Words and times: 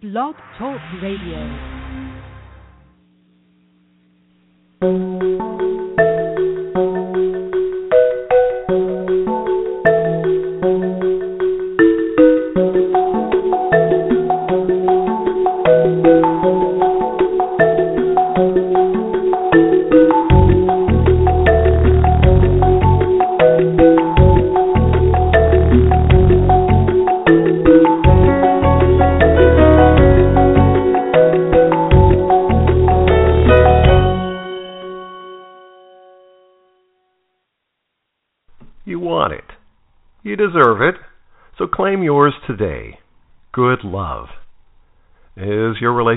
Blog 0.00 0.36
Talk 0.56 0.80
Radio. 1.02 1.77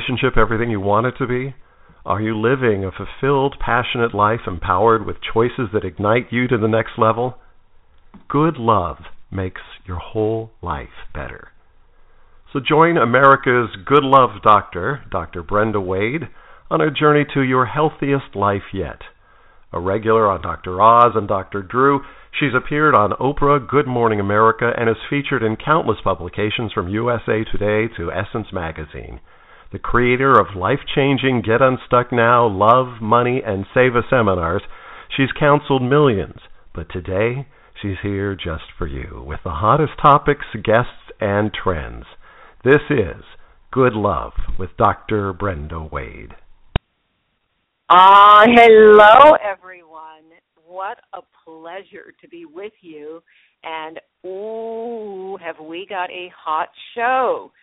Relationship 0.01 0.37
everything 0.37 0.71
you 0.71 0.79
want 0.79 1.05
it 1.05 1.13
to 1.19 1.27
be? 1.27 1.53
Are 2.05 2.21
you 2.21 2.35
living 2.35 2.83
a 2.83 2.91
fulfilled, 2.91 3.55
passionate 3.63 4.15
life 4.15 4.41
empowered 4.47 5.05
with 5.05 5.17
choices 5.33 5.69
that 5.73 5.85
ignite 5.85 6.31
you 6.31 6.47
to 6.47 6.57
the 6.57 6.67
next 6.67 6.93
level? 6.97 7.35
Good 8.27 8.57
love 8.57 8.97
makes 9.31 9.61
your 9.85 9.99
whole 9.99 10.51
life 10.61 11.07
better. 11.13 11.49
So 12.51 12.59
join 12.59 12.97
America's 12.97 13.69
Good 13.85 14.03
Love 14.03 14.41
Doctor, 14.43 15.03
Dr. 15.11 15.43
Brenda 15.43 15.79
Wade, 15.79 16.23
on 16.71 16.81
a 16.81 16.89
journey 16.89 17.25
to 17.35 17.41
your 17.41 17.67
healthiest 17.67 18.35
life 18.35 18.73
yet. 18.73 19.01
A 19.71 19.79
regular 19.79 20.29
on 20.29 20.41
Dr. 20.41 20.81
Oz 20.81 21.13
and 21.15 21.27
Dr. 21.27 21.61
Drew, 21.61 22.01
she's 22.37 22.55
appeared 22.55 22.95
on 22.95 23.11
Oprah, 23.11 23.65
Good 23.65 23.87
Morning 23.87 24.19
America, 24.19 24.71
and 24.75 24.89
is 24.89 24.97
featured 25.09 25.43
in 25.43 25.55
countless 25.63 25.97
publications 26.03 26.73
from 26.73 26.89
USA 26.89 27.45
Today 27.49 27.93
to 27.97 28.11
Essence 28.11 28.47
Magazine. 28.51 29.21
The 29.71 29.79
creator 29.79 30.33
of 30.33 30.57
life 30.57 30.81
changing 30.93 31.43
Get 31.45 31.61
Unstuck 31.61 32.11
Now, 32.11 32.45
Love, 32.45 33.01
Money, 33.01 33.41
and 33.45 33.65
Save 33.73 33.95
a 33.95 34.01
seminars, 34.09 34.63
she's 35.15 35.31
counseled 35.39 35.81
millions. 35.81 36.39
But 36.75 36.87
today, 36.91 37.47
she's 37.81 37.95
here 38.03 38.35
just 38.35 38.65
for 38.77 38.85
you 38.85 39.23
with 39.25 39.39
the 39.45 39.51
hottest 39.51 39.93
topics, 40.01 40.45
guests, 40.61 41.13
and 41.21 41.51
trends. 41.53 42.03
This 42.65 42.81
is 42.89 43.23
Good 43.71 43.93
Love 43.93 44.33
with 44.59 44.71
Dr. 44.77 45.31
Brenda 45.31 45.87
Wade. 45.89 46.35
Ah, 47.89 48.43
hello 48.45 49.37
everyone. 49.41 50.35
What 50.65 50.97
a 51.13 51.21
pleasure 51.45 52.13
to 52.21 52.27
be 52.27 52.43
with 52.43 52.73
you. 52.81 53.23
And 53.63 54.01
ooh, 54.25 55.37
have 55.37 55.65
we 55.65 55.85
got 55.87 56.09
a 56.09 56.29
hot 56.37 56.67
show. 56.93 57.53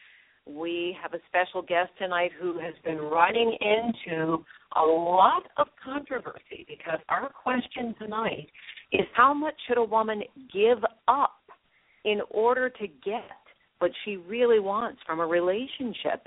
We 0.49 0.97
have 1.03 1.13
a 1.13 1.19
special 1.29 1.61
guest 1.61 1.91
tonight 1.99 2.31
who 2.41 2.59
has 2.59 2.75
been 2.85 2.99
running 2.99 3.57
into 3.61 4.45
a 4.77 4.83
lot 4.83 5.43
of 5.59 5.67
controversy 5.85 6.65
because 6.67 6.99
our 7.11 7.31
question 7.31 7.95
tonight 8.01 8.49
is 8.93 9.07
how 9.15 9.35
much 9.35 9.55
should 9.67 9.77
a 9.77 9.85
woman 9.85 10.23
give 10.53 10.79
up 11.07 11.41
in 12.05 12.21
order 12.31 12.71
to 12.71 12.87
get 12.87 13.31
what 13.79 13.91
she 14.05 14.17
really 14.17 14.59
wants 14.59 15.01
from 15.07 15.21
a 15.21 15.27
relationship? 15.27 16.27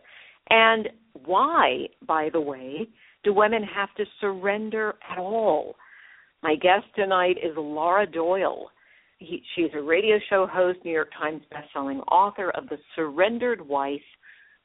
And 0.49 0.89
why, 1.25 1.87
by 2.07 2.29
the 2.31 2.41
way, 2.41 2.87
do 3.23 3.33
women 3.33 3.63
have 3.63 3.93
to 3.95 4.05
surrender 4.19 4.95
at 5.09 5.17
all? 5.17 5.75
My 6.43 6.55
guest 6.55 6.85
tonight 6.95 7.37
is 7.37 7.51
Laura 7.55 8.05
Doyle. 8.05 8.69
He, 9.19 9.43
she's 9.55 9.69
a 9.75 9.81
radio 9.81 10.17
show 10.29 10.47
host, 10.47 10.79
New 10.83 10.91
York 10.91 11.11
Times 11.19 11.43
bestselling 11.53 12.01
author 12.11 12.49
of 12.51 12.67
The 12.69 12.77
Surrendered 12.95 13.61
Wife, 13.61 14.01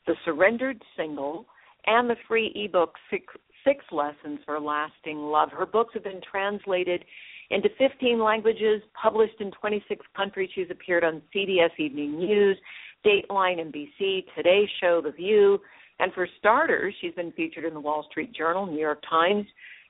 The 0.06 0.14
Surrendered 0.24 0.82
Single, 0.96 1.46
and 1.86 2.08
the 2.08 2.16
free 2.28 2.52
ebook 2.54 2.94
Six, 3.10 3.24
Six 3.64 3.84
Lessons 3.90 4.40
for 4.44 4.60
Lasting 4.60 5.18
Love. 5.18 5.50
Her 5.50 5.66
books 5.66 5.94
have 5.94 6.04
been 6.04 6.20
translated 6.28 7.04
into 7.50 7.68
15 7.78 8.22
languages, 8.22 8.82
published 9.00 9.40
in 9.40 9.50
26 9.52 10.04
countries. 10.16 10.50
She's 10.54 10.70
appeared 10.70 11.04
on 11.04 11.22
CBS 11.34 11.70
Evening 11.78 12.18
News, 12.18 12.56
Dateline 13.04 13.58
NBC, 13.60 14.24
Today 14.36 14.68
Show, 14.80 15.00
The 15.02 15.12
View, 15.12 15.60
and 15.98 16.12
for 16.12 16.28
starters, 16.38 16.94
she's 17.00 17.14
been 17.14 17.32
featured 17.32 17.64
in 17.64 17.74
the 17.74 17.80
Wall 17.80 18.06
Street 18.10 18.32
Journal, 18.34 18.66
New 18.66 18.78
York 18.80 19.02
Times, 19.08 19.46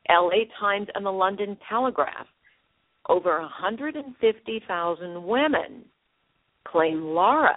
LA 0.09 0.45
Times, 0.61 0.87
and 0.95 1.05
the 1.05 1.11
London 1.11 1.57
Telegraph. 1.69 2.27
Over 3.09 3.41
150,000 3.41 5.25
women 5.25 5.85
claim 6.65 7.03
Laura 7.03 7.57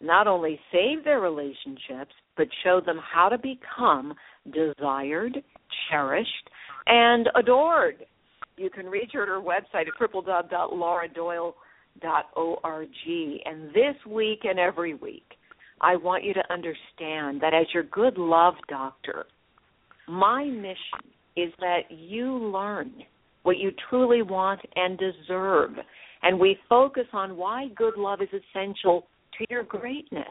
not 0.00 0.26
only 0.26 0.58
save 0.72 1.04
their 1.04 1.20
relationships, 1.20 2.14
but 2.36 2.48
show 2.64 2.80
them 2.84 2.98
how 2.98 3.28
to 3.28 3.38
become 3.38 4.14
desired, 4.52 5.40
cherished, 5.90 6.50
and 6.86 7.28
adored. 7.34 8.04
You 8.56 8.70
can 8.70 8.86
reach 8.86 9.10
her 9.12 9.22
at 9.22 9.28
her 9.28 9.40
website 9.40 9.86
at 9.88 9.94
www.lauradoyle.org. 10.00 12.88
And 13.44 13.68
this 13.68 13.94
week 14.06 14.40
and 14.44 14.58
every 14.58 14.94
week, 14.94 15.36
I 15.80 15.96
want 15.96 16.24
you 16.24 16.34
to 16.34 16.52
understand 16.52 17.40
that 17.40 17.54
as 17.54 17.66
your 17.72 17.84
good 17.84 18.18
love 18.18 18.54
doctor, 18.68 19.24
my 20.08 20.44
mission 20.44 21.06
is 21.36 21.52
that 21.60 21.90
you 21.90 22.36
learn 22.36 22.92
what 23.42 23.58
you 23.58 23.70
truly 23.88 24.22
want 24.22 24.60
and 24.76 24.98
deserve. 24.98 25.70
And 26.22 26.38
we 26.38 26.58
focus 26.68 27.06
on 27.12 27.36
why 27.36 27.68
good 27.74 27.96
love 27.96 28.20
is 28.20 28.28
essential 28.28 29.06
to 29.38 29.46
your 29.50 29.64
greatness. 29.64 30.24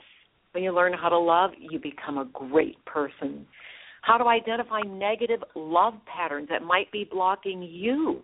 When 0.52 0.64
you 0.64 0.72
learn 0.72 0.94
how 0.94 1.10
to 1.10 1.18
love, 1.18 1.52
you 1.60 1.80
become 1.80 2.18
a 2.18 2.26
great 2.34 2.84
person. 2.86 3.46
How 4.02 4.18
to 4.18 4.26
identify 4.26 4.82
negative 4.82 5.44
love 5.56 5.94
patterns 6.06 6.48
that 6.50 6.64
might 6.64 6.92
be 6.92 7.08
blocking 7.10 7.62
you 7.62 8.22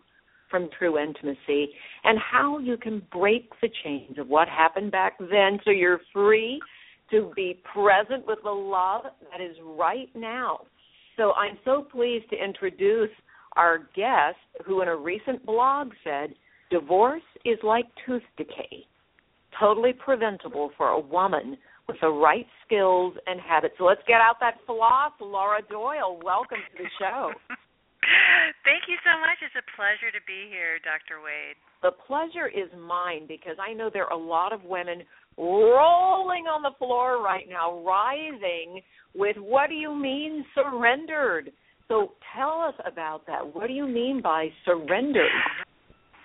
from 0.49 0.69
true 0.77 0.97
intimacy, 0.97 1.69
and 2.03 2.19
how 2.19 2.59
you 2.59 2.77
can 2.77 3.01
break 3.11 3.49
the 3.61 3.69
chains 3.83 4.17
of 4.17 4.27
what 4.27 4.47
happened 4.47 4.91
back 4.91 5.17
then 5.19 5.59
so 5.63 5.71
you're 5.71 5.99
free 6.13 6.61
to 7.09 7.31
be 7.35 7.59
present 7.73 8.25
with 8.27 8.39
the 8.43 8.49
love 8.49 9.03
that 9.31 9.41
is 9.41 9.55
right 9.63 10.09
now. 10.15 10.59
So 11.17 11.33
I'm 11.33 11.57
so 11.65 11.85
pleased 11.91 12.29
to 12.29 12.43
introduce 12.43 13.09
our 13.55 13.79
guest 13.95 14.37
who 14.65 14.81
in 14.81 14.87
a 14.87 14.95
recent 14.95 15.45
blog 15.45 15.91
said, 16.03 16.35
Divorce 16.71 17.21
is 17.45 17.57
like 17.63 17.85
tooth 18.05 18.23
decay, 18.37 18.85
totally 19.59 19.93
preventable 19.93 20.71
for 20.77 20.89
a 20.89 20.99
woman 20.99 21.57
with 21.87 21.97
the 22.01 22.09
right 22.09 22.47
skills 22.65 23.13
and 23.27 23.39
habits. 23.39 23.75
So 23.77 23.85
let's 23.85 24.01
get 24.07 24.21
out 24.21 24.37
that 24.41 24.55
floss. 24.65 25.13
Laura 25.21 25.61
Doyle, 25.69 26.19
welcome 26.23 26.57
to 26.57 26.83
the 26.83 26.89
show. 26.99 27.31
Thank 28.65 28.85
you 28.87 28.97
so 29.03 29.19
much. 29.19 29.37
It's 29.41 29.55
a 29.57 29.65
pleasure 29.75 30.11
to 30.13 30.21
be 30.25 30.49
here, 30.49 30.77
Dr. 30.81 31.21
Wade. 31.21 31.57
The 31.81 31.91
pleasure 32.05 32.47
is 32.47 32.69
mine 32.77 33.25
because 33.27 33.57
I 33.61 33.73
know 33.73 33.89
there 33.91 34.05
are 34.05 34.13
a 34.13 34.17
lot 34.17 34.53
of 34.53 34.63
women 34.63 35.01
rolling 35.37 36.45
on 36.45 36.61
the 36.61 36.71
floor 36.77 37.21
right 37.21 37.45
now, 37.49 37.83
writhing 37.83 38.81
with 39.13 39.37
what 39.37 39.69
do 39.69 39.75
you 39.75 39.95
mean 39.95 40.45
surrendered? 40.53 41.51
So 41.87 42.13
tell 42.35 42.61
us 42.61 42.75
about 42.85 43.25
that. 43.27 43.41
What 43.53 43.67
do 43.67 43.73
you 43.73 43.87
mean 43.87 44.21
by 44.21 44.49
surrendered? 44.65 45.33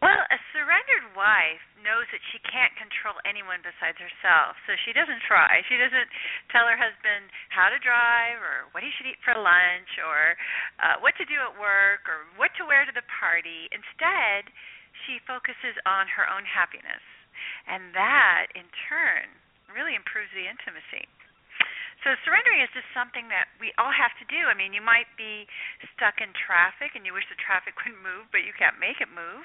Well, 0.01 0.25
a 0.33 0.39
surrendered 0.53 1.13
wife 1.17 1.70
knows 1.83 2.07
that 2.13 2.23
she 2.33 2.39
can't 2.47 2.73
control 2.77 3.17
anyone 3.25 3.61
besides 3.65 3.97
herself. 4.01 4.57
So 4.65 4.77
she 4.85 4.93
doesn't 4.93 5.25
try. 5.25 5.65
She 5.67 5.77
doesn't 5.77 6.09
tell 6.53 6.69
her 6.69 6.79
husband 6.79 7.29
how 7.53 7.69
to 7.73 7.79
drive 7.81 8.41
or 8.41 8.69
what 8.73 8.85
he 8.85 8.93
should 8.95 9.09
eat 9.09 9.21
for 9.25 9.37
lunch 9.37 9.91
or 10.01 10.37
uh, 10.81 10.97
what 11.01 11.17
to 11.21 11.27
do 11.27 11.37
at 11.41 11.57
work 11.57 12.07
or 12.09 12.29
what 12.37 12.53
to 12.61 12.67
wear 12.69 12.85
to 12.85 12.95
the 12.95 13.05
party. 13.09 13.69
Instead, 13.73 14.53
she 15.07 15.23
focuses 15.25 15.77
on 15.87 16.09
her 16.09 16.29
own 16.29 16.45
happiness. 16.45 17.03
And 17.65 17.95
that, 17.97 18.53
in 18.53 18.69
turn, 18.89 19.31
really 19.73 19.95
improves 19.97 20.33
the 20.35 20.45
intimacy. 20.45 21.09
So 22.01 22.17
surrendering 22.25 22.65
is 22.65 22.73
just 22.73 22.89
something 22.97 23.29
that 23.29 23.53
we 23.61 23.77
all 23.77 23.93
have 23.93 24.17
to 24.17 24.27
do. 24.33 24.49
I 24.49 24.57
mean, 24.57 24.73
you 24.73 24.81
might 24.81 25.09
be 25.21 25.45
stuck 25.93 26.25
in 26.25 26.33
traffic 26.33 26.97
and 26.97 27.05
you 27.05 27.13
wish 27.13 27.29
the 27.29 27.37
traffic 27.37 27.77
would 27.85 27.97
move, 28.01 28.33
but 28.33 28.45
you 28.45 28.57
can't 28.57 28.81
make 28.81 29.05
it 29.05 29.13
move. 29.13 29.45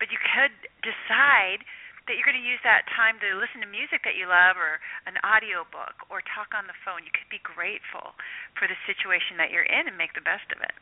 But 0.00 0.08
you 0.08 0.20
could 0.20 0.54
decide 0.80 1.60
that 2.08 2.16
you're 2.16 2.26
going 2.26 2.40
to 2.40 2.42
use 2.42 2.60
that 2.64 2.88
time 2.96 3.20
to 3.20 3.36
listen 3.36 3.60
to 3.60 3.68
music 3.68 4.00
that 4.08 4.16
you 4.16 4.24
love 4.26 4.56
or 4.56 4.80
an 5.04 5.20
audio 5.20 5.68
book 5.68 6.08
or 6.08 6.24
talk 6.24 6.56
on 6.56 6.64
the 6.64 6.74
phone. 6.82 7.04
You 7.04 7.12
could 7.12 7.28
be 7.28 7.42
grateful 7.44 8.16
for 8.56 8.64
the 8.64 8.78
situation 8.88 9.36
that 9.36 9.52
you're 9.52 9.68
in 9.68 9.84
and 9.86 9.94
make 10.00 10.16
the 10.16 10.24
best 10.24 10.48
of 10.50 10.64
it. 10.64 10.74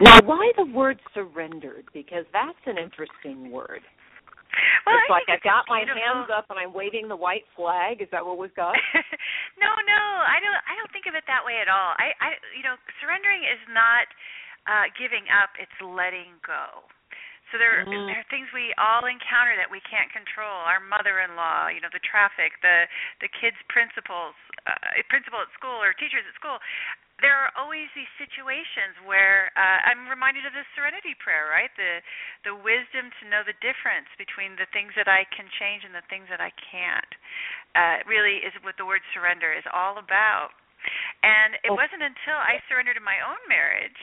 Now, 0.00 0.20
why 0.24 0.52
the 0.56 0.64
word 0.64 1.00
surrendered? 1.12 1.88
Because 1.92 2.24
that's 2.32 2.60
an 2.64 2.76
interesting 2.76 3.52
word. 3.52 3.84
Well, 4.86 4.96
it's 4.98 5.10
I 5.10 5.14
like 5.14 5.28
I've 5.30 5.44
got 5.46 5.68
my 5.70 5.86
hands 5.86 6.30
up 6.32 6.50
and 6.50 6.58
I'm 6.58 6.74
waving 6.74 7.06
the 7.06 7.18
white 7.18 7.46
flag. 7.54 8.02
Is 8.02 8.10
that 8.10 8.24
what 8.24 8.38
we've 8.38 8.54
got? 8.54 8.74
no, 9.62 9.70
no, 9.86 10.02
I 10.26 10.42
don't. 10.42 10.60
I 10.66 10.74
don't 10.74 10.90
think 10.90 11.06
of 11.06 11.14
it 11.14 11.24
that 11.30 11.46
way 11.46 11.62
at 11.62 11.70
all. 11.70 11.94
I, 11.98 12.14
I, 12.18 12.28
you 12.56 12.64
know, 12.66 12.74
surrendering 12.98 13.46
is 13.46 13.60
not 13.70 14.06
uh, 14.66 14.86
giving 14.98 15.28
up; 15.30 15.54
it's 15.58 15.74
letting 15.78 16.38
go. 16.42 16.88
So 17.50 17.58
there, 17.58 17.82
mm. 17.82 18.06
there 18.06 18.22
are 18.22 18.30
things 18.30 18.46
we 18.54 18.70
all 18.78 19.02
encounter 19.10 19.58
that 19.58 19.66
we 19.66 19.82
can't 19.82 20.06
control. 20.14 20.54
Our 20.70 20.78
mother-in-law, 20.78 21.74
you 21.74 21.82
know, 21.82 21.90
the 21.90 22.02
traffic, 22.02 22.54
the 22.62 22.86
the 23.18 23.30
kids' 23.30 23.58
principals, 23.66 24.38
uh, 24.66 25.02
principal 25.10 25.42
at 25.42 25.50
school 25.58 25.78
or 25.82 25.90
teachers 25.98 26.22
at 26.22 26.34
school. 26.38 26.62
There 27.20 27.36
are 27.36 27.52
always 27.56 27.88
these 27.92 28.10
situations 28.16 28.96
where 29.04 29.52
uh, 29.52 29.88
I'm 29.88 30.08
reminded 30.08 30.48
of 30.48 30.56
the 30.56 30.64
Serenity 30.72 31.12
Prayer, 31.20 31.52
right? 31.52 31.72
The 31.76 32.00
the 32.48 32.56
wisdom 32.56 33.12
to 33.20 33.22
know 33.28 33.44
the 33.44 33.56
difference 33.60 34.08
between 34.16 34.56
the 34.56 34.68
things 34.72 34.96
that 34.96 35.08
I 35.08 35.28
can 35.28 35.46
change 35.60 35.84
and 35.84 35.92
the 35.92 36.04
things 36.08 36.28
that 36.32 36.40
I 36.40 36.48
can't. 36.72 37.12
Uh, 37.76 38.02
really 38.08 38.42
is 38.42 38.50
what 38.66 38.74
the 38.80 38.88
word 38.88 39.04
surrender 39.14 39.54
is 39.54 39.62
all 39.70 40.00
about. 40.00 40.50
And 41.20 41.60
it 41.60 41.70
oh. 41.70 41.76
wasn't 41.76 42.00
until 42.00 42.40
I 42.40 42.58
surrendered 42.66 42.96
in 42.96 43.04
my 43.04 43.20
own 43.20 43.40
marriage 43.46 44.00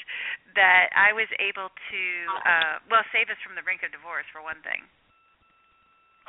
that 0.53 0.93
I 0.93 1.09
was 1.13 1.27
able 1.41 1.73
to, 1.73 2.01
uh, 2.45 2.73
well, 2.89 3.05
save 3.09 3.33
us 3.33 3.39
from 3.41 3.57
the 3.57 3.65
brink 3.65 3.81
of 3.81 3.89
divorce, 3.89 4.29
for 4.29 4.45
one 4.45 4.61
thing. 4.61 4.85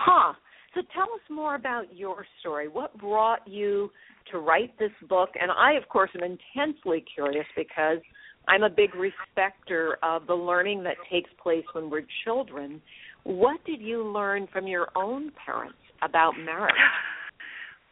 Huh. 0.00 0.32
So 0.74 0.84
tell 0.92 1.08
us 1.12 1.24
more 1.28 1.54
about 1.54 1.92
your 1.96 2.24
story. 2.40 2.68
What 2.68 2.96
brought 2.96 3.46
you 3.48 3.90
to 4.32 4.38
write 4.38 4.78
this 4.78 4.92
book? 5.08 5.30
And 5.40 5.50
I, 5.50 5.72
of 5.74 5.88
course, 5.88 6.10
am 6.14 6.22
intensely 6.22 7.04
curious 7.14 7.46
because 7.56 7.98
I'm 8.48 8.62
a 8.62 8.70
big 8.70 8.94
respecter 8.94 9.98
of 10.02 10.26
the 10.26 10.34
learning 10.34 10.82
that 10.84 10.96
takes 11.10 11.30
place 11.42 11.64
when 11.72 11.90
we're 11.90 12.06
children. 12.24 12.80
What 13.24 13.64
did 13.64 13.80
you 13.80 14.04
learn 14.04 14.48
from 14.52 14.66
your 14.66 14.88
own 14.96 15.32
parents 15.44 15.78
about 16.02 16.32
marriage? 16.38 16.74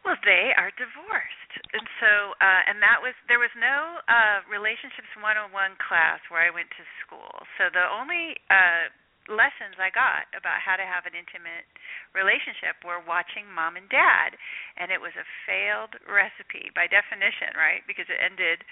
Well, 0.07 0.15
they 0.23 0.55
are 0.55 0.71
divorced, 0.79 1.51
and 1.75 1.83
so 1.99 2.31
uh, 2.39 2.61
and 2.71 2.79
that 2.79 3.03
was 3.03 3.11
there 3.27 3.43
was 3.43 3.51
no 3.59 3.99
uh, 4.07 4.39
relationships 4.47 5.11
101 5.19 5.51
class 5.83 6.23
where 6.31 6.39
I 6.39 6.47
went 6.47 6.71
to 6.79 6.83
school. 7.03 7.27
So 7.59 7.67
the 7.67 7.83
only 7.91 8.39
uh, 8.47 8.87
lessons 9.31 9.79
I 9.79 9.91
got 9.91 10.27
about 10.35 10.59
how 10.63 10.75
to 10.75 10.83
have 10.87 11.07
an 11.07 11.15
intimate 11.15 11.67
relationship 12.11 12.81
were 12.83 13.03
watching 13.03 13.47
mom 13.47 13.75
and 13.79 13.87
dad, 13.87 14.35
and 14.75 14.91
it 14.91 14.99
was 14.99 15.15
a 15.15 15.27
failed 15.47 15.95
recipe 16.07 16.71
by 16.75 16.87
definition, 16.87 17.55
right? 17.55 17.83
Because 17.87 18.07
it 18.11 18.19
ended 18.19 18.63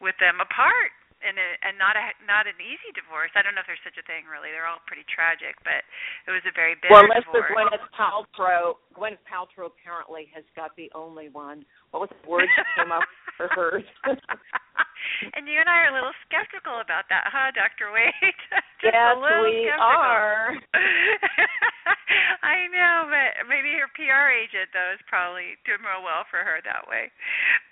with 0.00 0.16
them 0.20 0.40
apart 0.40 0.92
and 1.24 1.40
a, 1.40 1.48
and 1.64 1.74
not 1.80 1.96
a 1.96 2.12
not 2.28 2.44
an 2.44 2.56
easy 2.60 2.92
divorce. 2.92 3.32
I 3.34 3.40
don't 3.40 3.56
know 3.56 3.64
if 3.64 3.68
there's 3.68 3.82
such 3.82 3.96
a 3.96 4.04
thing 4.04 4.28
really. 4.28 4.52
They're 4.52 4.68
all 4.68 4.84
pretty 4.84 5.08
tragic, 5.08 5.56
but 5.64 5.80
it 6.28 6.32
was 6.32 6.44
a 6.44 6.52
very 6.52 6.76
bitter 6.78 6.92
well, 6.92 7.08
unless 7.08 7.24
divorce. 7.24 7.48
Well, 7.56 7.72
Gwyneth 7.72 7.88
Paltrow. 7.96 8.78
Gwyneth 8.92 9.24
Paltrow 9.24 9.72
apparently 9.72 10.28
has 10.36 10.44
got 10.52 10.76
the 10.76 10.92
only 10.92 11.32
one. 11.32 11.64
What 11.90 12.06
was 12.06 12.12
the 12.12 12.28
word 12.28 12.46
that 12.60 12.68
came 12.76 12.92
up 12.92 13.08
for 13.40 13.48
hers? 13.56 13.86
and 15.34 15.48
you 15.48 15.58
and 15.58 15.68
I 15.68 15.88
are 15.88 15.90
a 15.92 15.96
little 15.96 16.14
skeptical 16.28 16.78
about 16.84 17.08
that, 17.08 17.26
huh, 17.32 17.50
Dr. 17.56 17.90
Wade? 17.90 18.12
Just 18.84 18.92
yes, 18.92 19.16
we 19.16 19.72
skeptical. 19.72 19.80
are. 19.80 20.54
I 22.42 22.68
know, 22.70 23.10
but 23.10 23.46
maybe 23.48 23.74
her 23.78 23.90
PR 23.94 24.30
agent 24.30 24.70
though 24.70 24.94
is 24.94 25.02
probably 25.10 25.58
doing 25.66 25.82
real 25.82 26.04
well 26.04 26.24
for 26.30 26.42
her 26.42 26.62
that 26.62 26.86
way. 26.86 27.10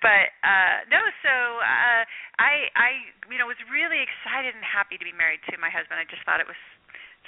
But 0.03 0.35
uh 0.43 0.87
no, 0.91 1.01
so 1.23 1.35
uh 1.63 2.03
I 2.39 2.69
I 2.75 2.91
you 3.31 3.39
know 3.39 3.47
was 3.47 3.61
really 3.71 4.03
excited 4.03 4.55
and 4.55 4.65
happy 4.65 4.99
to 4.99 5.07
be 5.07 5.15
married 5.15 5.43
to 5.51 5.59
my 5.59 5.71
husband. 5.71 6.03
I 6.03 6.07
just 6.09 6.23
thought 6.27 6.43
it 6.43 6.51
was 6.51 6.59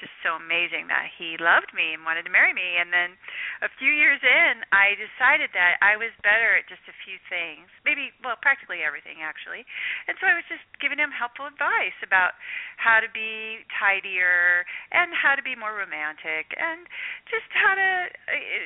just 0.01 0.13
so 0.27 0.35
amazing 0.35 0.91
that 0.91 1.07
he 1.15 1.39
loved 1.39 1.71
me 1.71 1.95
and 1.95 2.03
wanted 2.03 2.27
to 2.27 2.33
marry 2.35 2.51
me. 2.51 2.77
And 2.83 2.91
then 2.91 3.15
a 3.63 3.71
few 3.79 3.95
years 3.95 4.19
in, 4.21 4.67
I 4.75 4.99
decided 4.99 5.55
that 5.55 5.79
I 5.79 5.95
was 5.95 6.11
better 6.27 6.59
at 6.59 6.67
just 6.67 6.83
a 6.91 6.97
few 7.07 7.23
things, 7.31 7.71
maybe, 7.87 8.11
well, 8.21 8.35
practically 8.43 8.83
everything 8.83 9.23
actually. 9.23 9.63
And 10.11 10.19
so 10.19 10.27
I 10.27 10.35
was 10.35 10.47
just 10.51 10.67
giving 10.83 10.99
him 10.99 11.15
helpful 11.15 11.47
advice 11.47 11.95
about 12.03 12.35
how 12.77 12.99
to 12.99 13.09
be 13.13 13.63
tidier 13.79 14.67
and 14.91 15.15
how 15.15 15.39
to 15.39 15.45
be 15.47 15.55
more 15.55 15.79
romantic 15.79 16.51
and 16.59 16.91
just 17.31 17.47
how 17.55 17.79
to, 17.79 17.91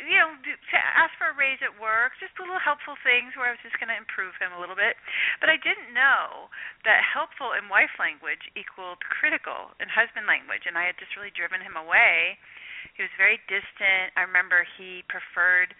you 0.09 0.17
know, 0.17 0.33
to 0.41 0.79
ask 0.97 1.13
for 1.21 1.31
a 1.31 1.37
raise 1.37 1.61
at 1.61 1.77
work, 1.77 2.17
just 2.17 2.33
little 2.41 2.59
helpful 2.59 2.97
things 3.05 3.37
where 3.37 3.53
I 3.53 3.55
was 3.55 3.63
just 3.63 3.77
going 3.77 3.93
to 3.93 3.99
improve 3.99 4.33
him 4.41 4.57
a 4.57 4.61
little 4.61 4.79
bit. 4.79 4.97
But 5.45 5.53
I 5.53 5.61
didn't 5.61 5.93
know 5.93 6.49
that 6.89 7.05
helpful 7.05 7.53
in 7.53 7.69
wife 7.69 7.93
language 8.01 8.49
equaled 8.57 9.05
critical 9.05 9.77
in 9.83 9.93
husband 9.93 10.25
language, 10.25 10.65
and 10.65 10.79
I 10.79 10.89
had 10.89 10.97
just 10.97 11.18
really 11.19 11.35
driven 11.35 11.59
him 11.59 11.75
away. 11.75 12.39
He 12.95 13.03
was 13.03 13.11
very 13.19 13.43
distant. 13.51 14.15
I 14.15 14.23
remember 14.23 14.63
he 14.79 15.03
preferred 15.11 15.75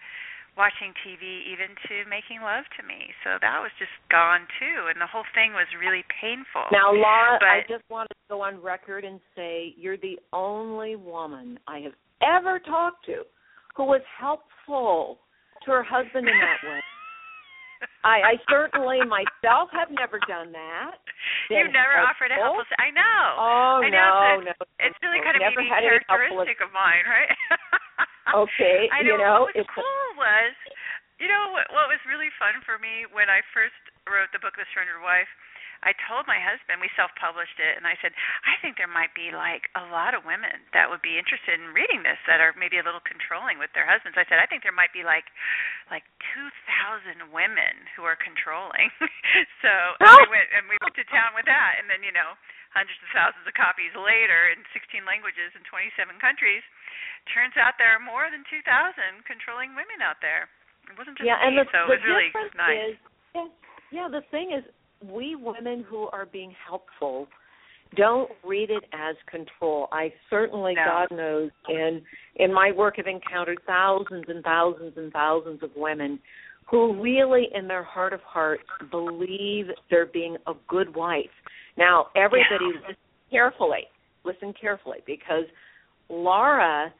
watching 0.59 0.91
TV 1.07 1.47
even 1.47 1.71
to 1.87 2.03
making 2.11 2.43
love 2.43 2.67
to 2.75 2.83
me. 2.83 3.15
So 3.23 3.39
that 3.39 3.63
was 3.63 3.71
just 3.79 3.95
gone 4.11 4.43
too, 4.59 4.91
and 4.91 4.99
the 4.99 5.07
whole 5.07 5.23
thing 5.31 5.55
was 5.55 5.71
really 5.79 6.03
painful. 6.19 6.67
Now, 6.75 6.91
Laura, 6.91 7.39
but, 7.39 7.47
I 7.47 7.63
just 7.63 7.87
want 7.87 8.11
to 8.11 8.15
go 8.27 8.43
on 8.43 8.59
record 8.59 9.07
and 9.07 9.23
say 9.39 9.71
you're 9.79 9.95
the 9.95 10.19
only 10.35 10.99
woman 10.99 11.55
I 11.63 11.79
have 11.87 11.95
ever 12.19 12.59
talked 12.59 13.07
to 13.07 13.23
who 13.79 13.87
was 13.87 14.03
helpful 14.19 15.23
to 15.63 15.71
her 15.71 15.83
husband 15.83 16.27
in 16.27 16.35
that 16.35 16.59
way. 16.67 16.83
I, 18.03 18.23
I 18.23 18.33
certainly 18.47 19.03
myself 19.03 19.67
have 19.75 19.91
never 19.91 20.19
done 20.27 20.55
that. 20.55 20.99
You 21.51 21.65
never 21.67 21.99
helpful. 21.99 22.29
offered 22.29 22.31
a 22.31 22.37
helpful. 22.39 22.63
I 22.79 22.93
know. 22.95 23.23
Oh 23.35 23.81
I 23.83 23.89
know, 23.91 24.39
no, 24.39 24.53
no. 24.53 24.55
It's 24.79 24.95
really 25.03 25.19
kind 25.19 25.35
of 25.35 25.43
a 25.43 25.65
characteristic 25.67 26.61
of 26.63 26.71
mine, 26.71 27.03
right? 27.09 27.31
okay, 28.45 28.87
I 28.93 29.03
know, 29.03 29.17
you 29.17 29.17
know 29.19 29.37
what 29.49 29.57
was 29.57 29.67
cool 29.73 30.07
was, 30.15 30.53
you 31.19 31.27
know, 31.27 31.51
what, 31.51 31.67
what 31.73 31.91
was 31.91 31.99
really 32.07 32.31
fun 32.39 32.61
for 32.63 32.79
me 32.79 33.03
when 33.11 33.27
I 33.27 33.43
first 33.51 33.75
wrote 34.07 34.31
the 34.31 34.39
book, 34.39 34.55
The 34.55 34.63
Surrendered 34.71 35.01
Wife 35.03 35.27
I 35.81 35.95
told 36.07 36.27
my 36.27 36.39
husband 36.39 36.83
we 36.83 36.91
self-published 36.99 37.59
it, 37.59 37.79
and 37.79 37.87
I 37.87 37.95
said 38.03 38.11
I 38.43 38.59
think 38.59 38.75
there 38.75 38.91
might 38.91 39.15
be 39.15 39.31
like 39.31 39.71
a 39.79 39.85
lot 39.87 40.11
of 40.11 40.27
women 40.27 40.67
that 40.75 40.91
would 40.91 41.03
be 41.03 41.15
interested 41.15 41.55
in 41.55 41.71
reading 41.71 42.03
this 42.03 42.19
that 42.27 42.43
are 42.43 42.51
maybe 42.59 42.79
a 42.79 42.85
little 42.85 43.03
controlling 43.03 43.57
with 43.57 43.71
their 43.71 43.87
husbands. 43.87 44.19
I 44.19 44.27
said 44.27 44.43
I 44.43 44.47
think 44.49 44.67
there 44.67 44.75
might 44.75 44.91
be 44.91 45.07
like 45.07 45.31
like 45.87 46.03
two 46.35 46.49
thousand 46.67 47.31
women 47.31 47.87
who 47.95 48.03
are 48.03 48.19
controlling. 48.19 48.91
so 49.63 49.71
and 50.03 50.15
we 50.19 50.27
went 50.27 50.47
and 50.51 50.63
we 50.67 50.77
went 50.83 50.95
to 50.99 51.05
town 51.07 51.31
with 51.33 51.47
that, 51.47 51.79
and 51.79 51.87
then 51.87 52.03
you 52.03 52.11
know 52.11 52.35
hundreds 52.73 53.01
of 53.01 53.09
thousands 53.13 53.45
of 53.49 53.53
copies 53.57 53.89
later 53.97 54.53
in 54.53 54.61
16 54.73 55.01
languages 55.05 55.49
in 55.57 55.65
27 55.65 56.21
countries, 56.21 56.61
turns 57.33 57.57
out 57.57 57.77
there 57.81 57.97
are 57.97 58.01
more 58.01 58.29
than 58.29 58.45
2,000 58.45 58.61
controlling 59.25 59.73
women 59.73 60.05
out 60.05 60.21
there. 60.21 60.45
It 60.89 60.97
wasn't 60.97 61.17
just 61.17 61.25
yeah, 61.25 61.37
me, 61.41 61.53
and 61.53 61.53
the, 61.61 61.65
so 61.69 61.85
the 61.85 61.97
it 61.97 62.01
was 62.01 62.05
really 62.05 62.29
nice. 62.57 62.93
Is, 62.93 62.97
yeah, 63.33 63.49
yeah, 63.93 64.07
the 64.09 64.25
thing 64.33 64.53
is, 64.53 64.65
we 65.03 65.35
women 65.35 65.85
who 65.89 66.07
are 66.11 66.25
being 66.25 66.53
helpful 66.67 67.27
don't 67.95 68.29
read 68.45 68.69
it 68.69 68.83
as 68.93 69.15
control. 69.29 69.87
I 69.91 70.13
certainly, 70.29 70.75
no. 70.75 70.85
God 70.85 71.15
knows, 71.15 71.49
in 71.69 72.01
in 72.35 72.53
my 72.53 72.71
work 72.71 72.97
have 72.97 73.07
encountered 73.07 73.59
thousands 73.65 74.25
and 74.27 74.43
thousands 74.43 74.93
and 74.95 75.11
thousands 75.11 75.63
of 75.63 75.71
women 75.75 76.19
who 76.69 77.01
really, 77.01 77.47
in 77.55 77.67
their 77.67 77.83
heart 77.83 78.13
of 78.13 78.21
hearts, 78.21 78.63
believe 78.91 79.65
they're 79.89 80.05
being 80.05 80.37
a 80.45 80.53
good 80.67 80.95
wife. 80.95 81.25
Now, 81.77 82.07
everybody, 82.15 82.65
yeah. 82.75 82.79
listen 82.81 82.95
carefully. 83.31 83.87
Listen 84.23 84.53
carefully, 84.59 84.99
because 85.07 85.45
Laura 86.09 86.93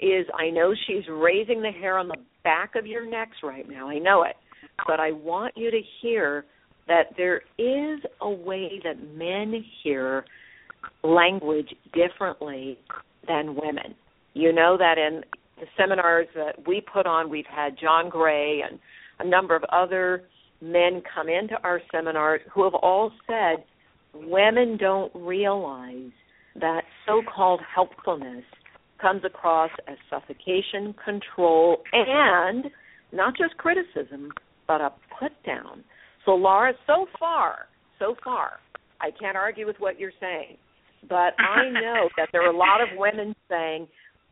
is. 0.00 0.26
I 0.38 0.50
know 0.50 0.74
she's 0.86 1.04
raising 1.08 1.62
the 1.62 1.70
hair 1.70 1.96
on 1.96 2.08
the 2.08 2.16
back 2.42 2.74
of 2.76 2.86
your 2.86 3.08
necks 3.08 3.38
right 3.42 3.66
now. 3.66 3.88
I 3.88 3.98
know 3.98 4.24
it, 4.24 4.36
but 4.86 5.00
I 5.00 5.12
want 5.12 5.56
you 5.56 5.70
to 5.70 5.80
hear 6.02 6.44
that 6.86 7.14
there 7.16 7.42
is 7.58 8.00
a 8.20 8.30
way 8.30 8.80
that 8.84 8.96
men 9.16 9.64
hear 9.82 10.24
language 11.02 11.74
differently 11.92 12.78
than 13.26 13.54
women. 13.54 13.94
You 14.34 14.52
know 14.52 14.76
that 14.78 14.98
in 14.98 15.22
the 15.58 15.66
seminars 15.78 16.26
that 16.34 16.66
we 16.66 16.80
put 16.80 17.06
on, 17.06 17.30
we've 17.30 17.46
had 17.46 17.78
John 17.80 18.08
Gray 18.08 18.60
and 18.68 18.78
a 19.20 19.26
number 19.26 19.54
of 19.54 19.62
other 19.72 20.24
men 20.60 21.02
come 21.14 21.28
into 21.28 21.54
our 21.62 21.80
seminars 21.92 22.40
who 22.52 22.64
have 22.64 22.74
all 22.74 23.12
said 23.26 23.64
women 24.14 24.76
don't 24.78 25.12
realize 25.14 26.10
that 26.60 26.82
so 27.06 27.22
called 27.34 27.60
helpfulness 27.74 28.44
comes 29.00 29.22
across 29.24 29.70
as 29.88 29.96
suffocation, 30.08 30.94
control, 31.04 31.78
and 31.92 32.66
not 33.12 33.36
just 33.36 33.56
criticism, 33.56 34.30
but 34.66 34.80
a 34.80 34.90
put 35.18 35.32
down. 35.44 35.84
So, 36.24 36.32
Laura, 36.32 36.72
so 36.86 37.06
far, 37.18 37.66
so 37.98 38.14
far, 38.24 38.60
I 39.00 39.10
can't 39.18 39.36
argue 39.36 39.66
with 39.66 39.76
what 39.78 40.00
you're 40.00 40.16
saying, 40.20 40.56
but 41.08 41.34
I 41.38 41.68
know 41.72 42.08
that 42.16 42.28
there 42.32 42.42
are 42.46 42.52
a 42.52 42.56
lot 42.56 42.80
of 42.80 42.88
women 42.96 43.34
saying, 43.48 43.86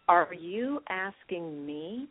Are 0.09 0.33
you 0.33 0.81
asking 0.89 1.67
me 1.67 2.09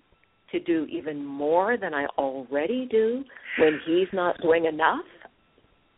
to 0.51 0.59
do 0.59 0.85
even 0.85 1.25
more 1.25 1.77
than 1.77 1.93
I 1.93 2.05
already 2.17 2.87
do 2.91 3.23
when 3.57 3.79
he's 3.85 4.07
not 4.13 4.39
doing 4.41 4.65
enough? 4.65 5.05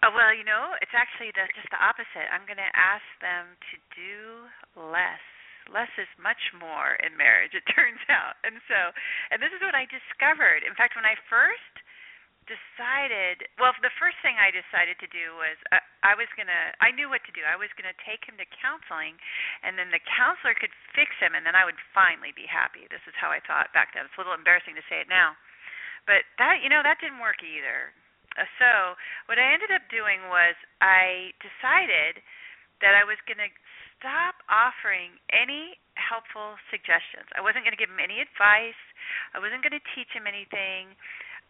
Oh, 0.03 0.11
well, 0.11 0.35
you 0.35 0.43
know, 0.43 0.75
it's 0.83 0.91
actually 0.91 1.31
the, 1.31 1.47
just 1.55 1.71
the 1.71 1.79
opposite. 1.79 2.27
I'm 2.27 2.43
going 2.43 2.59
to 2.59 2.73
ask 2.75 3.07
them 3.23 3.55
to 3.55 3.75
do 3.95 4.15
less. 4.75 5.23
Less 5.71 5.91
is 5.95 6.11
much 6.19 6.51
more 6.59 6.99
in 6.99 7.15
marriage, 7.15 7.55
it 7.55 7.63
turns 7.75 8.03
out. 8.11 8.35
And 8.43 8.59
so, 8.67 8.91
and 9.31 9.39
this 9.39 9.51
is 9.55 9.63
what 9.63 9.75
I 9.75 9.87
discovered. 9.87 10.67
In 10.67 10.75
fact, 10.75 10.99
when 10.99 11.07
I 11.07 11.15
first 11.31 11.75
decided 12.45 13.47
well 13.55 13.71
the 13.79 13.93
first 13.95 14.19
thing 14.19 14.35
i 14.35 14.51
decided 14.51 14.99
to 14.99 15.07
do 15.07 15.35
was 15.39 15.55
uh, 15.71 15.79
i 16.03 16.11
was 16.11 16.27
going 16.35 16.49
to 16.49 16.63
i 16.83 16.91
knew 16.91 17.07
what 17.07 17.23
to 17.23 17.33
do. 17.35 17.41
I 17.43 17.55
was 17.55 17.71
going 17.79 17.87
to 17.87 17.95
take 18.03 18.27
him 18.27 18.35
to 18.39 18.47
counseling 18.59 19.19
and 19.63 19.79
then 19.79 19.91
the 19.91 20.03
counselor 20.03 20.55
could 20.55 20.73
fix 20.91 21.15
him 21.19 21.35
and 21.35 21.47
then 21.47 21.55
i 21.55 21.63
would 21.63 21.79
finally 21.95 22.35
be 22.35 22.47
happy. 22.47 22.87
This 22.91 23.03
is 23.07 23.15
how 23.15 23.31
i 23.31 23.39
thought 23.43 23.71
back 23.71 23.95
then. 23.95 24.07
It's 24.07 24.15
a 24.17 24.21
little 24.21 24.35
embarrassing 24.35 24.75
to 24.75 24.85
say 24.91 24.99
it 24.99 25.09
now. 25.11 25.39
But 26.03 26.27
that 26.37 26.59
you 26.59 26.67
know 26.67 26.83
that 26.83 26.99
didn't 26.99 27.23
work 27.23 27.39
either. 27.39 27.95
Uh, 28.35 28.49
so 28.59 28.99
what 29.31 29.39
i 29.39 29.45
ended 29.47 29.71
up 29.71 29.87
doing 29.87 30.27
was 30.27 30.55
i 30.83 31.31
decided 31.39 32.19
that 32.83 32.93
i 32.97 33.07
was 33.07 33.19
going 33.23 33.39
to 33.39 33.51
stop 34.03 34.43
offering 34.51 35.15
any 35.31 35.79
helpful 35.95 36.59
suggestions. 36.67 37.29
I 37.37 37.41
wasn't 37.41 37.63
going 37.63 37.71
to 37.71 37.79
give 37.79 37.87
him 37.87 38.03
any 38.03 38.19
advice. 38.19 38.79
I 39.31 39.39
wasn't 39.39 39.63
going 39.63 39.77
to 39.77 39.85
teach 39.95 40.11
him 40.11 40.27
anything 40.27 40.99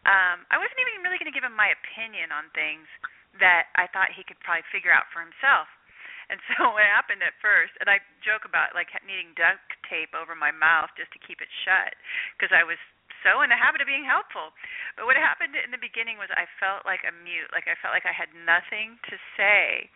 um, 0.04 0.44
I 0.52 0.60
wasn't 0.60 0.80
even 0.80 1.04
really 1.04 1.20
going 1.20 1.30
to 1.30 1.36
give 1.36 1.46
him 1.46 1.56
my 1.56 1.72
opinion 1.72 2.32
on 2.32 2.52
things 2.52 2.88
that 3.40 3.72
I 3.74 3.90
thought 3.90 4.14
he 4.14 4.22
could 4.22 4.38
probably 4.44 4.64
figure 4.70 4.94
out 4.94 5.08
for 5.10 5.24
himself. 5.24 5.66
And 6.32 6.40
so 6.52 6.70
what 6.76 6.86
happened 6.86 7.20
at 7.24 7.36
first, 7.40 7.76
and 7.80 7.88
I 7.88 8.00
joke 8.24 8.48
about 8.48 8.72
like 8.76 8.92
needing 9.04 9.36
duct 9.36 9.64
tape 9.88 10.12
over 10.16 10.32
my 10.36 10.52
mouth 10.52 10.92
just 10.96 11.12
to 11.16 11.20
keep 11.20 11.40
it 11.44 11.50
shut 11.64 11.96
because 12.36 12.52
I 12.54 12.64
was 12.64 12.80
so 13.24 13.40
in 13.40 13.48
the 13.48 13.56
habit 13.56 13.80
of 13.80 13.88
being 13.88 14.04
helpful. 14.04 14.52
But 15.00 15.08
what 15.08 15.16
happened 15.16 15.56
in 15.56 15.72
the 15.72 15.80
beginning 15.80 16.20
was 16.20 16.28
I 16.36 16.44
felt 16.60 16.84
like 16.84 17.02
a 17.08 17.12
mute, 17.24 17.48
like 17.56 17.64
I 17.64 17.74
felt 17.80 17.96
like 17.96 18.04
I 18.04 18.12
had 18.12 18.28
nothing 18.36 19.00
to 19.08 19.16
say. 19.34 19.88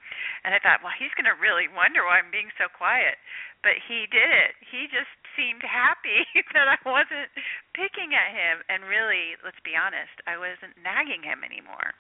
And 0.42 0.56
I 0.56 0.58
thought, 0.58 0.80
well, 0.80 0.97
he's 0.97 1.12
going 1.12 1.28
to 1.28 1.37
really 1.37 1.68
wonder 1.68 2.08
why 2.08 2.18
I'm 2.18 2.32
being 2.32 2.49
so 2.56 2.73
quiet. 2.73 3.20
But 3.61 3.76
he 3.85 4.08
did 4.08 4.32
it. 4.32 4.56
He 4.64 4.88
just 4.88 5.12
seemed 5.37 5.61
happy 5.61 6.25
that 6.56 6.73
I 6.73 6.80
wasn't 6.88 7.28
picking 7.76 8.16
at 8.16 8.32
him. 8.32 8.64
And 8.73 8.88
really, 8.88 9.37
let's 9.44 9.61
be 9.61 9.76
honest, 9.76 10.16
I 10.25 10.40
wasn't 10.40 10.75
nagging 10.80 11.20
him 11.20 11.44
anymore. 11.44 11.92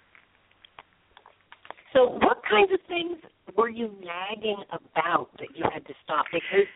So, 1.92 2.20
what 2.20 2.44
kinds 2.44 2.72
of 2.72 2.80
things 2.88 3.16
were 3.56 3.68
you 3.68 3.92
nagging 4.00 4.60
about 4.72 5.32
that 5.40 5.52
you 5.56 5.64
had 5.72 5.84
to 5.88 5.94
stop? 6.04 6.26
Because 6.32 6.68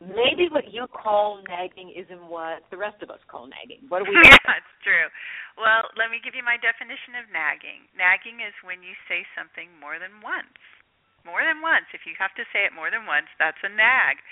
maybe 0.00 0.52
what 0.52 0.68
you 0.68 0.84
call 0.92 1.40
nagging 1.48 1.88
isn't 1.96 2.20
what 2.28 2.64
the 2.68 2.76
rest 2.76 3.00
of 3.00 3.08
us 3.08 3.22
call 3.32 3.48
nagging. 3.48 3.88
What 3.88 4.04
do 4.04 4.12
we? 4.12 4.16
yeah, 4.24 4.60
it's 4.60 4.76
true. 4.84 5.08
Well, 5.56 5.88
let 5.96 6.12
me 6.12 6.20
give 6.20 6.36
you 6.36 6.44
my 6.44 6.60
definition 6.60 7.16
of 7.16 7.32
nagging. 7.32 7.88
Nagging 7.96 8.44
is 8.44 8.52
when 8.60 8.84
you 8.84 8.92
say 9.08 9.24
something 9.32 9.72
more 9.80 9.96
than 9.96 10.20
once. 10.20 10.60
More 11.24 11.42
than 11.42 11.58
once. 11.58 11.90
If 11.90 12.06
you 12.06 12.14
have 12.22 12.30
to 12.38 12.46
say 12.54 12.62
it 12.68 12.76
more 12.76 12.92
than 12.92 13.02
once, 13.02 13.26
that's 13.40 13.58
a 13.66 13.72
nag. 13.72 14.22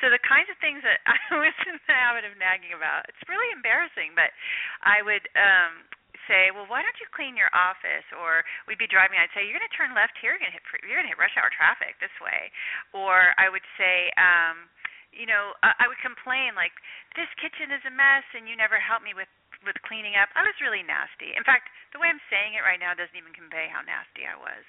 So 0.00 0.08
the 0.08 0.22
kinds 0.24 0.48
of 0.48 0.56
things 0.64 0.80
that 0.80 1.02
I 1.10 1.18
was 1.36 1.52
in 1.68 1.76
the 1.76 1.92
habit 1.92 2.24
of 2.24 2.38
nagging 2.40 2.72
about, 2.72 3.04
it's 3.10 3.20
really 3.28 3.50
embarrassing, 3.52 4.16
but 4.16 4.32
I 4.80 5.04
would 5.04 5.28
um 5.36 5.84
say, 6.28 6.52
"Well, 6.52 6.68
why 6.68 6.84
don't 6.84 6.96
you 7.00 7.08
clean 7.12 7.34
your 7.34 7.50
office?" 7.56 8.04
Or 8.16 8.44
we'd 8.68 8.78
be 8.80 8.86
driving. 8.86 9.20
I'd 9.20 9.32
say, 9.32 9.44
"You're 9.44 9.56
going 9.56 9.66
to 9.66 9.76
turn 9.76 9.96
left 9.96 10.16
here. 10.20 10.36
You're 10.36 10.44
going 10.44 10.52
to 10.52 10.58
hit 10.60 10.64
you're 10.84 11.00
going 11.00 11.08
to 11.08 11.12
hit 11.12 11.20
rush 11.20 11.34
hour 11.40 11.50
traffic 11.50 11.96
this 11.98 12.14
way." 12.20 12.52
Or 12.92 13.36
I 13.40 13.48
would 13.48 13.64
say, 13.80 14.12
um, 14.20 14.68
you 15.12 15.26
know, 15.26 15.56
I 15.64 15.84
I 15.84 15.90
would 15.90 16.00
complain 16.04 16.54
like, 16.54 16.72
"This 17.16 17.30
kitchen 17.40 17.72
is 17.72 17.84
a 17.84 17.92
mess, 17.92 18.24
and 18.34 18.48
you 18.48 18.56
never 18.56 18.78
help 18.78 19.02
me 19.02 19.12
with 19.12 19.30
with 19.64 19.76
cleaning 19.82 20.16
up." 20.16 20.28
I 20.36 20.44
was 20.44 20.56
really 20.60 20.82
nasty. 20.84 21.34
In 21.34 21.44
fact, 21.44 21.70
the 21.92 21.98
way 21.98 22.08
I'm 22.08 22.22
saying 22.28 22.54
it 22.54 22.64
right 22.64 22.80
now 22.80 22.92
doesn't 22.94 23.16
even 23.16 23.32
convey 23.32 23.68
how 23.68 23.82
nasty 23.82 24.28
I 24.28 24.36
was. 24.36 24.64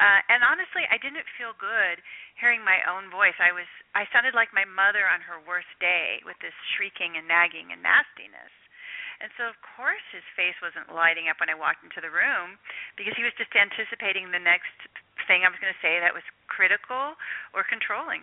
Uh, 0.00 0.20
and 0.32 0.42
honestly, 0.42 0.88
I 0.88 0.98
didn't 0.98 1.26
feel 1.36 1.52
good 1.56 2.00
hearing 2.40 2.64
my 2.64 2.80
own 2.88 3.08
voice. 3.12 3.36
I 3.38 3.52
was 3.52 3.68
I 3.94 4.08
sounded 4.12 4.34
like 4.34 4.52
my 4.56 4.64
mother 4.64 5.04
on 5.08 5.20
her 5.24 5.40
worst 5.44 5.70
day 5.80 6.20
with 6.24 6.36
this 6.40 6.56
shrieking 6.76 7.16
and 7.16 7.28
nagging 7.28 7.72
and 7.72 7.82
nastiness. 7.82 8.52
And 9.20 9.32
so, 9.40 9.48
of 9.48 9.56
course, 9.76 10.04
his 10.12 10.24
face 10.36 10.56
wasn't 10.60 10.92
lighting 10.92 11.32
up 11.32 11.40
when 11.40 11.48
I 11.48 11.56
walked 11.56 11.80
into 11.80 12.04
the 12.04 12.12
room 12.12 12.60
because 13.00 13.16
he 13.16 13.24
was 13.24 13.32
just 13.40 13.52
anticipating 13.56 14.28
the 14.28 14.42
next 14.42 14.76
thing 15.24 15.40
I 15.40 15.48
was 15.48 15.56
going 15.56 15.72
to 15.72 15.80
say 15.84 15.96
that 16.00 16.12
was 16.12 16.26
critical 16.52 17.16
or 17.56 17.64
controlling. 17.64 18.20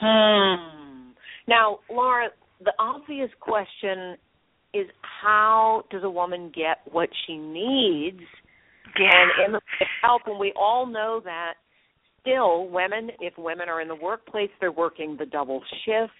Hmm. 0.00 1.10
Now, 1.46 1.80
Laura, 1.90 2.28
the 2.64 2.72
obvious 2.78 3.30
question 3.40 4.16
is 4.72 4.86
how 5.22 5.84
does 5.90 6.02
a 6.04 6.10
woman 6.10 6.52
get 6.54 6.78
what 6.92 7.08
she 7.26 7.36
needs? 7.36 8.20
Yeah. 8.98 9.10
And 9.12 9.46
in 9.46 9.52
the 9.52 9.60
help, 10.02 10.22
and 10.26 10.38
we 10.38 10.52
all 10.56 10.86
know 10.86 11.20
that 11.24 11.54
still 12.20 12.68
women, 12.68 13.10
if 13.20 13.36
women 13.38 13.68
are 13.68 13.80
in 13.80 13.88
the 13.88 13.94
workplace, 13.94 14.50
they're 14.60 14.72
working 14.72 15.16
the 15.18 15.26
double 15.26 15.62
shift. 15.84 16.12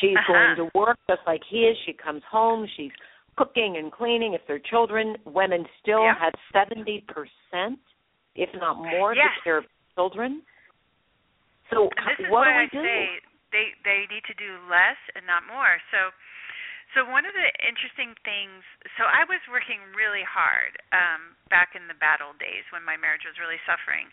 She's 0.00 0.16
uh-huh. 0.16 0.56
going 0.56 0.70
to 0.70 0.78
work 0.78 0.98
just 1.08 1.20
like 1.26 1.40
he 1.50 1.58
is. 1.58 1.76
She 1.86 1.92
comes 1.92 2.22
home, 2.30 2.66
she's 2.76 2.90
cooking 3.36 3.76
and 3.78 3.90
cleaning. 3.90 4.34
If 4.34 4.42
they're 4.46 4.60
children, 4.70 5.16
women 5.24 5.64
still 5.80 6.02
yeah. 6.02 6.14
have 6.20 6.34
seventy 6.52 7.04
percent, 7.08 7.78
if 8.34 8.50
not 8.54 8.76
more, 8.76 9.14
yes. 9.14 9.24
to 9.38 9.44
care 9.44 9.58
of 9.58 9.64
children. 9.94 10.42
So 11.70 11.88
this 12.08 12.26
is 12.26 12.30
what 12.32 12.48
why 12.48 12.52
do 12.52 12.58
I 12.58 12.68
do? 12.72 12.80
say 12.80 13.00
they 13.52 13.66
they 13.84 14.00
need 14.08 14.24
to 14.28 14.36
do 14.36 14.56
less 14.68 14.98
and 15.16 15.24
not 15.28 15.44
more. 15.48 15.80
So 15.92 16.12
so 16.96 17.04
one 17.04 17.28
of 17.28 17.36
the 17.36 17.48
interesting 17.60 18.16
things, 18.24 18.64
so 18.96 19.04
I 19.04 19.28
was 19.28 19.44
working 19.52 19.76
really 19.92 20.24
hard 20.24 20.72
um, 20.88 21.36
back 21.52 21.76
in 21.76 21.84
the 21.84 21.98
battle 22.00 22.32
days 22.40 22.64
when 22.72 22.80
my 22.80 22.96
marriage 22.96 23.28
was 23.28 23.36
really 23.36 23.60
suffering, 23.68 24.08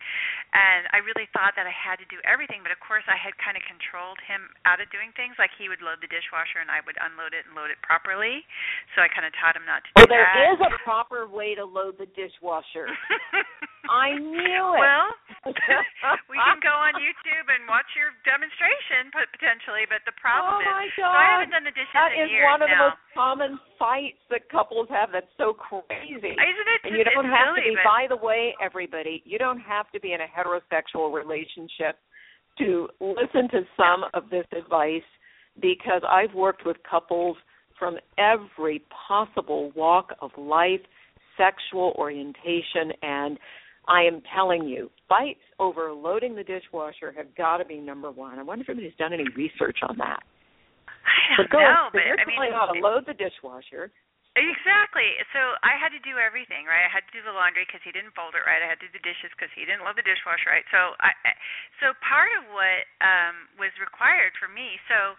and 0.52 0.84
I 0.92 1.00
really 1.00 1.24
thought 1.32 1.56
that 1.56 1.64
I 1.64 1.72
had 1.72 2.04
to 2.04 2.08
do 2.12 2.20
everything. 2.28 2.68
But 2.68 2.76
of 2.76 2.82
course, 2.84 3.08
I 3.08 3.16
had 3.16 3.32
kind 3.40 3.56
of 3.56 3.64
controlled 3.64 4.20
him 4.28 4.52
out 4.68 4.84
of 4.84 4.92
doing 4.92 5.16
things. 5.16 5.40
Like 5.40 5.56
he 5.56 5.72
would 5.72 5.80
load 5.80 6.04
the 6.04 6.12
dishwasher, 6.12 6.60
and 6.60 6.68
I 6.68 6.84
would 6.84 7.00
unload 7.00 7.32
it 7.32 7.48
and 7.48 7.56
load 7.56 7.72
it 7.72 7.80
properly. 7.80 8.44
So 8.92 9.00
I 9.00 9.08
kind 9.08 9.24
of 9.24 9.32
taught 9.40 9.56
him 9.56 9.64
not 9.64 9.88
to 9.88 9.90
do 9.96 10.04
well, 10.04 10.12
there 10.12 10.28
that. 10.28 10.60
is 10.60 10.60
a 10.60 10.72
proper 10.84 11.32
way 11.32 11.56
to 11.56 11.64
load 11.64 11.96
the 11.96 12.12
dishwasher. 12.12 12.92
I 13.90 14.18
knew 14.18 14.66
it. 14.76 14.82
Well, 14.82 15.08
we 16.32 16.38
can 16.42 16.60
go 16.64 16.74
on 16.74 16.98
YouTube 16.98 17.46
and 17.50 17.70
watch 17.70 17.86
your 17.94 18.12
demonstration 18.26 19.14
potentially, 19.14 19.86
but 19.86 20.02
the 20.10 20.16
problem 20.18 20.62
oh 20.66 20.82
is, 20.82 20.90
so 20.98 21.06
I 21.06 21.38
haven't 21.38 21.54
done 21.54 21.66
the 21.70 21.76
dishes 21.76 21.94
that 21.94 22.14
in 22.18 22.26
is 22.26 22.34
years 22.34 22.50
one 22.50 22.62
of 22.66 22.70
now. 22.70 22.74
the 22.74 22.82
most 22.90 23.02
common 23.14 23.52
fights 23.78 24.22
that 24.34 24.50
couples 24.50 24.90
have. 24.90 25.14
That's 25.14 25.30
so 25.38 25.54
crazy. 25.54 26.34
Isn't 26.34 26.70
it? 26.74 26.80
And 26.90 26.94
you 26.98 27.06
don't 27.06 27.30
have 27.30 27.54
silly, 27.54 27.76
to 27.76 27.78
be. 27.78 27.78
but- 27.78 27.86
By 27.86 28.04
the 28.10 28.18
way, 28.18 28.58
everybody, 28.58 29.22
you 29.26 29.38
don't 29.38 29.62
have 29.62 29.90
to 29.94 30.00
be 30.02 30.14
in 30.14 30.20
a 30.22 30.30
heterosexual 30.30 31.14
relationship 31.14 32.02
to 32.58 32.88
listen 33.00 33.50
to 33.52 33.62
some 33.78 34.08
of 34.14 34.30
this 34.30 34.46
advice 34.56 35.06
because 35.62 36.02
I've 36.08 36.34
worked 36.34 36.66
with 36.66 36.78
couples 36.90 37.38
from 37.78 37.98
every 38.18 38.82
possible 39.08 39.72
walk 39.76 40.12
of 40.22 40.32
life, 40.38 40.80
sexual 41.38 41.94
orientation, 41.98 42.94
and 43.02 43.38
I 43.88 44.04
am 44.04 44.22
telling 44.34 44.66
you, 44.66 44.90
fights 45.08 45.44
over 45.60 45.92
loading 45.94 46.36
the 46.36 46.44
dishwasher 46.44 47.14
have 47.16 47.34
got 47.36 47.58
to 47.58 47.66
be 47.66 47.78
number 47.78 48.12
one. 48.12 48.40
I 48.40 48.44
wonder 48.44 48.64
if 48.64 48.70
anybody's 48.70 48.98
done 48.98 49.14
any 49.14 49.28
research 49.36 49.80
on 49.86 49.98
that. 49.98 50.22
I 51.06 51.38
But 51.38 51.50
don't 51.54 51.62
go 51.62 51.70
know, 51.70 51.86
ahead. 51.94 52.18
but 52.18 52.22
I 52.22 52.26
mean, 52.26 52.52
how 52.54 52.66
to 52.74 52.78
load 52.82 53.06
the 53.06 53.14
dishwasher. 53.14 53.94
Exactly. 54.36 55.16
So 55.32 55.56
I 55.64 55.80
had 55.80 55.96
to 55.96 56.02
do 56.04 56.20
everything, 56.20 56.68
right? 56.68 56.84
I 56.84 56.92
had 56.92 57.08
to 57.08 57.14
do 57.16 57.24
the 57.24 57.32
laundry 57.32 57.64
because 57.64 57.80
he 57.88 57.96
didn't 57.96 58.12
fold 58.20 58.36
it 58.36 58.44
right. 58.44 58.60
I 58.60 58.68
had 58.68 58.84
to 58.84 58.92
do 58.92 58.92
the 58.92 59.06
dishes 59.06 59.32
because 59.32 59.48
he 59.56 59.64
didn't 59.64 59.88
load 59.88 59.96
the 59.96 60.04
dishwasher 60.04 60.52
right. 60.52 60.68
So 60.76 60.92
I, 61.00 61.16
so 61.80 61.96
part 62.04 62.28
of 62.36 62.52
what 62.52 62.84
um 63.00 63.48
was 63.56 63.72
required 63.80 64.36
for 64.36 64.52
me. 64.52 64.76
So, 64.92 65.16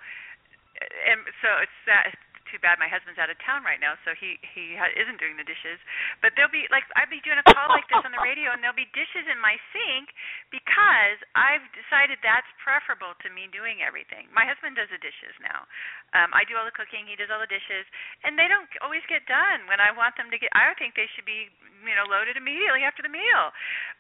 and 1.09 1.25
so 1.41 1.49
it's 1.65 1.81
that 1.89 2.13
too 2.49 2.61
bad 2.63 2.79
my 2.79 2.91
husband's 2.91 3.19
out 3.19 3.29
of 3.29 3.39
town 3.43 3.67
right 3.67 3.79
now, 3.79 3.99
so 4.07 4.15
he 4.17 4.39
he 4.55 4.79
ha- 4.79 4.93
isn't 4.95 5.19
doing 5.19 5.37
the 5.37 5.47
dishes. 5.47 5.79
But 6.23 6.35
there'll 6.35 6.53
be 6.53 6.67
like 6.71 6.87
I'd 6.95 7.11
be 7.11 7.23
doing 7.23 7.39
a 7.41 7.47
call 7.47 7.71
like 7.71 7.87
this 7.91 8.03
on 8.03 8.13
the 8.15 8.23
radio, 8.23 8.55
and 8.55 8.63
there'll 8.63 8.77
be 8.77 8.89
dishes 8.95 9.27
in 9.27 9.39
my 9.43 9.59
sink 9.75 10.11
because 10.55 11.19
I've 11.35 11.65
decided 11.75 12.23
that's 12.23 12.49
preferable 12.63 13.15
to 13.23 13.29
me 13.31 13.51
doing 13.51 13.83
everything. 13.83 14.31
My 14.31 14.47
husband 14.47 14.79
does 14.79 14.91
the 14.91 15.01
dishes 15.03 15.35
now. 15.43 15.67
Um, 16.15 16.31
I 16.33 16.47
do 16.47 16.55
all 16.57 16.65
the 16.65 16.75
cooking, 16.75 17.05
he 17.11 17.19
does 17.19 17.29
all 17.29 17.43
the 17.43 17.51
dishes, 17.51 17.85
and 18.23 18.39
they 18.39 18.47
don't 18.47 18.71
always 18.81 19.03
get 19.11 19.27
done 19.27 19.67
when 19.67 19.83
I 19.83 19.91
want 19.93 20.15
them 20.17 20.31
to 20.31 20.39
get. 20.39 20.49
I 20.55 20.71
think 20.79 20.95
they 20.95 21.11
should 21.13 21.27
be 21.29 21.51
you 21.87 21.95
know 21.97 22.07
loaded 22.07 22.37
immediately 22.37 22.83
after 22.83 23.01
the 23.03 23.11
meal, 23.11 23.51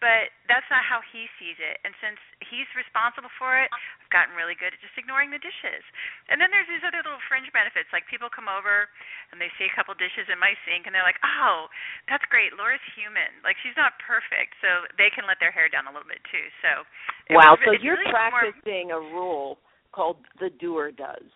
but 0.02 0.31
that's 0.50 0.66
not 0.71 0.83
how 0.85 1.00
he 1.00 1.26
sees 1.40 1.57
it. 1.59 1.78
And 1.87 1.95
since 2.02 2.19
he's 2.50 2.66
responsible 2.76 3.31
for 3.38 3.57
it, 3.59 3.71
I've 3.73 4.11
gotten 4.12 4.35
really 4.38 4.55
good 4.59 4.75
at 4.75 4.81
just 4.83 4.95
ignoring 4.99 5.31
the 5.35 5.40
dishes. 5.43 5.83
And 6.28 6.38
then 6.43 6.50
there's 6.50 6.69
these 6.69 6.83
other 6.85 7.00
little 7.02 7.23
fringe 7.31 7.49
benefits, 7.55 7.88
like 7.95 8.05
people 8.11 8.28
come 8.31 8.50
over 8.50 8.90
and 9.33 9.38
they 9.40 9.50
see 9.59 9.66
a 9.66 9.75
couple 9.75 9.95
dishes 9.99 10.26
in 10.31 10.38
my 10.38 10.52
sink 10.66 10.85
and 10.87 10.93
they're 10.95 11.07
like, 11.07 11.19
"Oh, 11.25 11.66
that's 12.11 12.26
great. 12.31 12.52
Laura's 12.59 12.83
human. 12.95 13.31
Like 13.43 13.57
she's 13.62 13.76
not 13.78 13.97
perfect, 14.02 14.59
so 14.61 14.87
they 15.00 15.09
can 15.11 15.26
let 15.26 15.38
their 15.40 15.55
hair 15.55 15.71
down 15.71 15.87
a 15.87 15.93
little 15.95 16.07
bit 16.11 16.23
too." 16.31 16.47
So 16.62 16.87
Wow, 17.35 17.55
was- 17.57 17.64
so 17.64 17.73
you're 17.78 17.97
really 17.99 18.11
more- 18.12 18.31
practicing 18.31 18.90
a 18.93 19.00
rule 19.00 19.59
called 19.93 20.21
the 20.38 20.50
doer 20.50 20.90
does. 20.93 21.31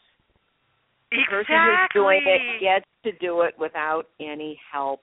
The 1.11 1.19
exactly. 1.19 1.42
person 1.42 1.57
who's 1.59 1.88
doing 1.92 2.23
it 2.26 2.61
gets 2.61 2.87
to 3.02 3.11
do 3.19 3.42
it 3.42 3.59
without 3.59 4.07
any 4.21 4.61
help 4.71 5.02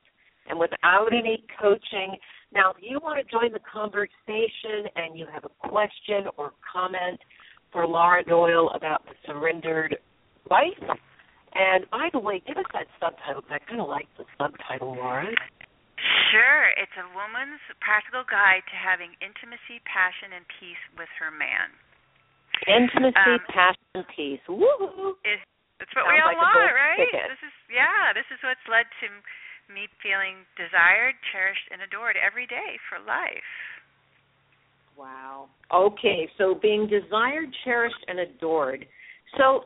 and 0.49 0.57
without 0.59 1.09
any 1.11 1.43
coaching. 1.59 2.15
Now, 2.53 2.71
if 2.71 2.77
you 2.79 2.99
want 3.03 3.19
to 3.19 3.25
join 3.29 3.51
the 3.51 3.59
conversation 3.63 4.87
and 4.95 5.17
you 5.19 5.25
have 5.31 5.43
a 5.43 5.51
question 5.67 6.31
or 6.37 6.53
comment 6.63 7.19
for 7.71 7.85
Laura 7.85 8.23
Doyle 8.23 8.71
about 8.73 9.03
the 9.05 9.11
surrendered 9.27 9.97
wife 10.49 10.79
And 11.55 11.89
by 11.91 12.07
the 12.13 12.19
way, 12.19 12.39
give 12.45 12.55
us 12.57 12.69
that 12.71 12.87
subtitle. 13.01 13.43
I 13.51 13.59
kind 13.59 13.81
of 13.81 13.87
like 13.91 14.07
the 14.17 14.23
subtitle, 14.39 14.95
Laura. 14.95 15.27
Sure. 16.31 16.63
It's 16.77 16.93
a 16.95 17.07
woman's 17.17 17.59
practical 17.81 18.23
guide 18.27 18.63
to 18.69 18.75
having 18.77 19.11
intimacy, 19.19 19.81
passion, 19.83 20.35
and 20.37 20.45
peace 20.59 20.79
with 20.95 21.09
her 21.19 21.31
man. 21.33 21.73
Intimacy, 22.69 23.17
Um, 23.17 23.43
passion, 23.51 23.87
and 23.95 24.07
peace. 24.13 24.43
Woo! 24.47 25.17
It's 25.25 25.93
what 25.93 26.05
we 26.09 26.17
all 26.21 26.31
like 26.33 26.41
want, 26.41 26.73
right? 26.73 26.97
ticket. 26.97 27.27
This 27.37 27.43
is 27.45 27.55
yeah. 27.69 28.13
This 28.13 28.25
is 28.33 28.39
what's 28.41 28.65
led 28.65 28.85
to 29.01 29.07
me 29.69 29.87
feeling 30.01 30.47
desired, 30.55 31.15
cherished, 31.31 31.67
and 31.71 31.81
adored 31.81 32.15
every 32.15 32.47
day 32.47 32.79
for 32.89 32.99
life. 33.03 33.51
Wow. 34.97 35.47
Okay, 35.73 36.27
so 36.37 36.55
being 36.59 36.87
desired, 36.87 37.53
cherished, 37.63 38.01
and 38.07 38.19
adored. 38.19 38.85
So, 39.37 39.65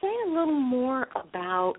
say 0.00 0.10
a 0.26 0.28
little 0.28 0.58
more 0.58 1.06
about 1.14 1.74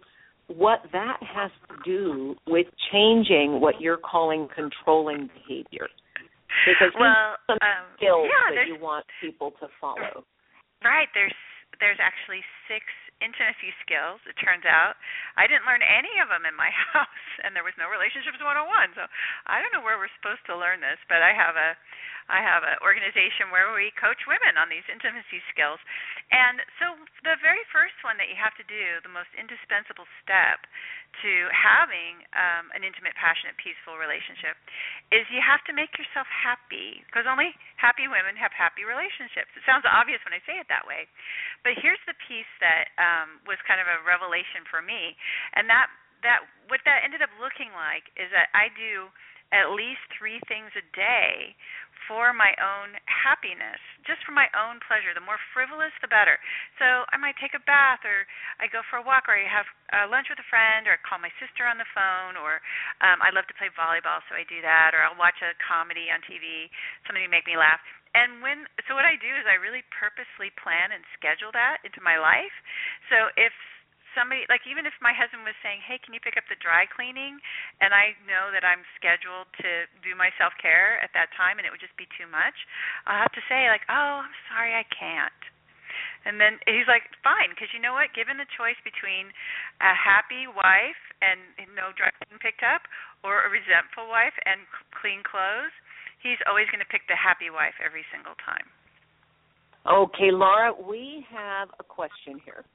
what 0.48 0.80
that 0.94 1.18
has 1.22 1.52
to 1.68 1.76
do 1.84 2.36
with 2.48 2.68
changing 2.92 3.60
what 3.60 3.82
you're 3.82 3.98
calling 4.00 4.48
controlling 4.54 5.30
behavior. 5.34 5.90
Because 6.64 6.94
well, 7.00 7.36
some 7.48 7.58
um, 7.62 7.86
skills 7.98 8.30
yeah, 8.30 8.56
that 8.56 8.68
you 8.70 8.80
want 8.80 9.06
people 9.20 9.52
to 9.60 9.68
follow. 9.82 10.24
Right. 10.84 11.10
There's 11.14 11.36
there's 11.82 12.00
actually 12.00 12.46
six 12.70 12.86
intimacy 13.24 13.72
skills. 13.84 14.20
It 14.28 14.36
turns 14.40 14.68
out 14.68 15.00
I 15.40 15.48
didn't 15.48 15.68
learn 15.68 15.84
any 15.84 16.12
of 16.20 16.28
them 16.28 16.44
in 16.44 16.56
my 16.56 16.72
house, 16.92 17.28
and 17.44 17.56
there 17.56 17.66
was 17.66 17.76
no 17.80 17.88
relationships 17.88 18.40
101. 18.40 18.98
So 18.98 19.08
I 19.48 19.60
don't 19.64 19.72
know 19.72 19.84
where 19.84 20.00
we're 20.00 20.12
supposed 20.20 20.44
to 20.52 20.56
learn 20.56 20.84
this, 20.84 21.00
but 21.08 21.24
I 21.24 21.32
have 21.32 21.56
a 21.56 21.76
I 22.26 22.42
have 22.42 22.66
an 22.66 22.82
organization 22.82 23.54
where 23.54 23.70
we 23.78 23.94
coach 24.02 24.18
women 24.26 24.58
on 24.58 24.66
these 24.66 24.86
intimacy 24.90 25.46
skills. 25.54 25.78
And 26.34 26.58
so 26.82 26.98
the 27.22 27.38
very 27.38 27.62
first 27.70 27.94
one 28.02 28.18
that 28.18 28.34
you 28.34 28.38
have 28.42 28.58
to 28.58 28.66
do, 28.66 28.98
the 29.06 29.14
most 29.14 29.30
indispensable 29.38 30.10
step 30.26 30.66
to 31.24 31.34
having 31.54 32.24
um, 32.36 32.72
an 32.76 32.84
intimate, 32.84 33.16
passionate, 33.16 33.56
peaceful 33.62 33.96
relationship, 33.96 34.58
is 35.14 35.24
you 35.32 35.40
have 35.40 35.64
to 35.70 35.74
make 35.74 35.94
yourself 35.96 36.28
happy 36.28 37.04
because 37.08 37.30
only 37.30 37.56
happy 37.80 38.10
women 38.10 38.36
have 38.36 38.52
happy 38.52 38.84
relationships. 38.84 39.52
It 39.56 39.64
sounds 39.64 39.88
obvious 39.88 40.20
when 40.28 40.36
I 40.36 40.42
say 40.44 40.60
it 40.60 40.68
that 40.68 40.84
way, 40.84 41.08
but 41.64 41.78
here's 41.80 42.02
the 42.10 42.18
piece 42.28 42.50
that 42.60 42.92
um, 43.00 43.40
was 43.48 43.62
kind 43.64 43.80
of 43.80 43.88
a 43.88 44.04
revelation 44.04 44.68
for 44.68 44.84
me, 44.84 45.16
and 45.56 45.70
that 45.72 45.88
that 46.26 46.42
what 46.72 46.82
that 46.90 47.06
ended 47.06 47.22
up 47.22 47.30
looking 47.38 47.70
like 47.76 48.10
is 48.18 48.32
that 48.34 48.50
I 48.58 48.74
do 48.74 49.14
at 49.54 49.72
least 49.72 50.02
three 50.18 50.42
things 50.50 50.74
a 50.74 50.86
day 50.98 51.54
for 52.08 52.34
my 52.34 52.54
own 52.62 52.98
happiness, 53.10 53.82
just 54.06 54.22
for 54.26 54.34
my 54.34 54.50
own 54.54 54.82
pleasure. 54.86 55.14
The 55.14 55.24
more 55.26 55.42
frivolous, 55.54 55.94
the 56.02 56.10
better. 56.10 56.38
So 56.78 57.06
I 57.10 57.18
might 57.18 57.38
take 57.42 57.58
a 57.58 57.64
bath, 57.66 58.06
or 58.06 58.26
I 58.62 58.70
go 58.70 58.86
for 58.88 59.02
a 59.02 59.06
walk, 59.06 59.26
or 59.28 59.36
I 59.38 59.46
have 59.50 59.68
uh, 59.94 60.06
lunch 60.10 60.30
with 60.30 60.42
a 60.42 60.48
friend, 60.48 60.86
or 60.86 60.98
I 60.98 61.02
call 61.02 61.20
my 61.22 61.34
sister 61.42 61.66
on 61.66 61.82
the 61.82 61.90
phone, 61.94 62.38
or 62.38 62.62
um, 63.02 63.20
I 63.22 63.34
love 63.34 63.50
to 63.50 63.58
play 63.58 63.74
volleyball, 63.74 64.22
so 64.30 64.38
I 64.38 64.46
do 64.46 64.62
that, 64.62 64.94
or 64.94 65.02
I'll 65.02 65.18
watch 65.18 65.38
a 65.42 65.58
comedy 65.62 66.14
on 66.14 66.22
TV, 66.26 66.70
something 67.06 67.26
to 67.26 67.32
make 67.32 67.50
me 67.50 67.58
laugh. 67.58 67.82
And 68.16 68.40
when 68.40 68.64
so 68.88 68.96
what 68.96 69.04
I 69.04 69.20
do 69.20 69.28
is 69.36 69.44
I 69.44 69.60
really 69.60 69.84
purposely 69.92 70.48
plan 70.56 70.96
and 70.96 71.04
schedule 71.20 71.52
that 71.52 71.84
into 71.84 72.00
my 72.00 72.16
life. 72.16 72.56
So 73.12 73.28
if 73.36 73.52
somebody 74.16 74.48
like 74.48 74.64
even 74.66 74.88
if 74.88 74.96
my 75.04 75.14
husband 75.14 75.44
was 75.44 75.54
saying, 75.62 75.84
"Hey, 75.84 76.00
can 76.00 76.16
you 76.16 76.24
pick 76.24 76.40
up 76.40 76.48
the 76.48 76.56
dry 76.58 76.88
cleaning?" 76.88 77.38
and 77.84 77.94
I 77.94 78.16
know 78.26 78.50
that 78.56 78.64
I'm 78.64 78.82
scheduled 78.96 79.52
to 79.62 79.86
do 80.02 80.16
my 80.16 80.32
self-care 80.40 81.04
at 81.04 81.12
that 81.14 81.30
time 81.36 81.60
and 81.60 81.68
it 81.68 81.72
would 81.76 81.84
just 81.84 81.96
be 82.00 82.08
too 82.16 82.26
much, 82.32 82.56
I'll 83.06 83.20
have 83.20 83.36
to 83.36 83.44
say 83.52 83.68
like, 83.70 83.84
"Oh, 83.92 84.24
I'm 84.24 84.38
sorry, 84.50 84.74
I 84.74 84.88
can't." 84.90 85.44
And 86.26 86.42
then 86.42 86.58
he's 86.66 86.88
like, 86.88 87.06
"Fine, 87.22 87.54
because 87.54 87.70
you 87.76 87.80
know 87.80 87.94
what? 87.94 88.14
Given 88.18 88.38
the 88.42 88.50
choice 88.58 88.80
between 88.82 89.30
a 89.80 89.94
happy 89.94 90.48
wife 90.48 91.02
and 91.22 91.40
no 91.76 91.92
dry 91.94 92.10
cleaning 92.18 92.40
picked 92.40 92.64
up, 92.64 92.88
or 93.24 93.46
a 93.46 93.50
resentful 93.50 94.08
wife 94.10 94.34
and 94.46 94.66
clean 94.92 95.22
clothes, 95.22 95.72
he's 96.20 96.42
always 96.48 96.66
going 96.74 96.82
to 96.82 96.90
pick 96.90 97.06
the 97.08 97.16
happy 97.16 97.50
wife 97.50 97.76
every 97.84 98.06
single 98.12 98.36
time." 98.42 98.66
Okay, 99.86 100.32
Laura, 100.32 100.74
we 100.74 101.28
have 101.30 101.70
a 101.80 101.84
question 101.84 102.42
here. 102.44 102.66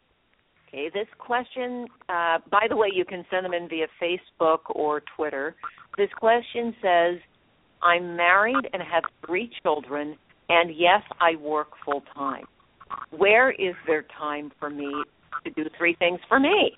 Okay, 0.72 0.88
this 0.94 1.08
question, 1.18 1.86
uh, 2.08 2.38
by 2.48 2.66
the 2.68 2.76
way, 2.76 2.88
you 2.94 3.04
can 3.04 3.24
send 3.28 3.44
them 3.44 3.52
in 3.52 3.68
via 3.68 3.88
Facebook 4.00 4.60
or 4.70 5.02
Twitter. 5.16 5.56
This 5.98 6.10
question 6.16 6.74
says, 6.80 7.18
I'm 7.82 8.14
married 8.16 8.70
and 8.72 8.80
have 8.80 9.02
three 9.26 9.50
children, 9.62 10.16
and 10.48 10.70
yes, 10.70 11.02
I 11.20 11.34
work 11.36 11.70
full 11.84 12.04
time. 12.14 12.44
Where 13.10 13.50
is 13.50 13.74
there 13.86 14.04
time 14.16 14.52
for 14.60 14.70
me 14.70 14.90
to 15.44 15.50
do 15.50 15.68
three 15.76 15.96
things 15.98 16.20
for 16.28 16.38
me? 16.38 16.76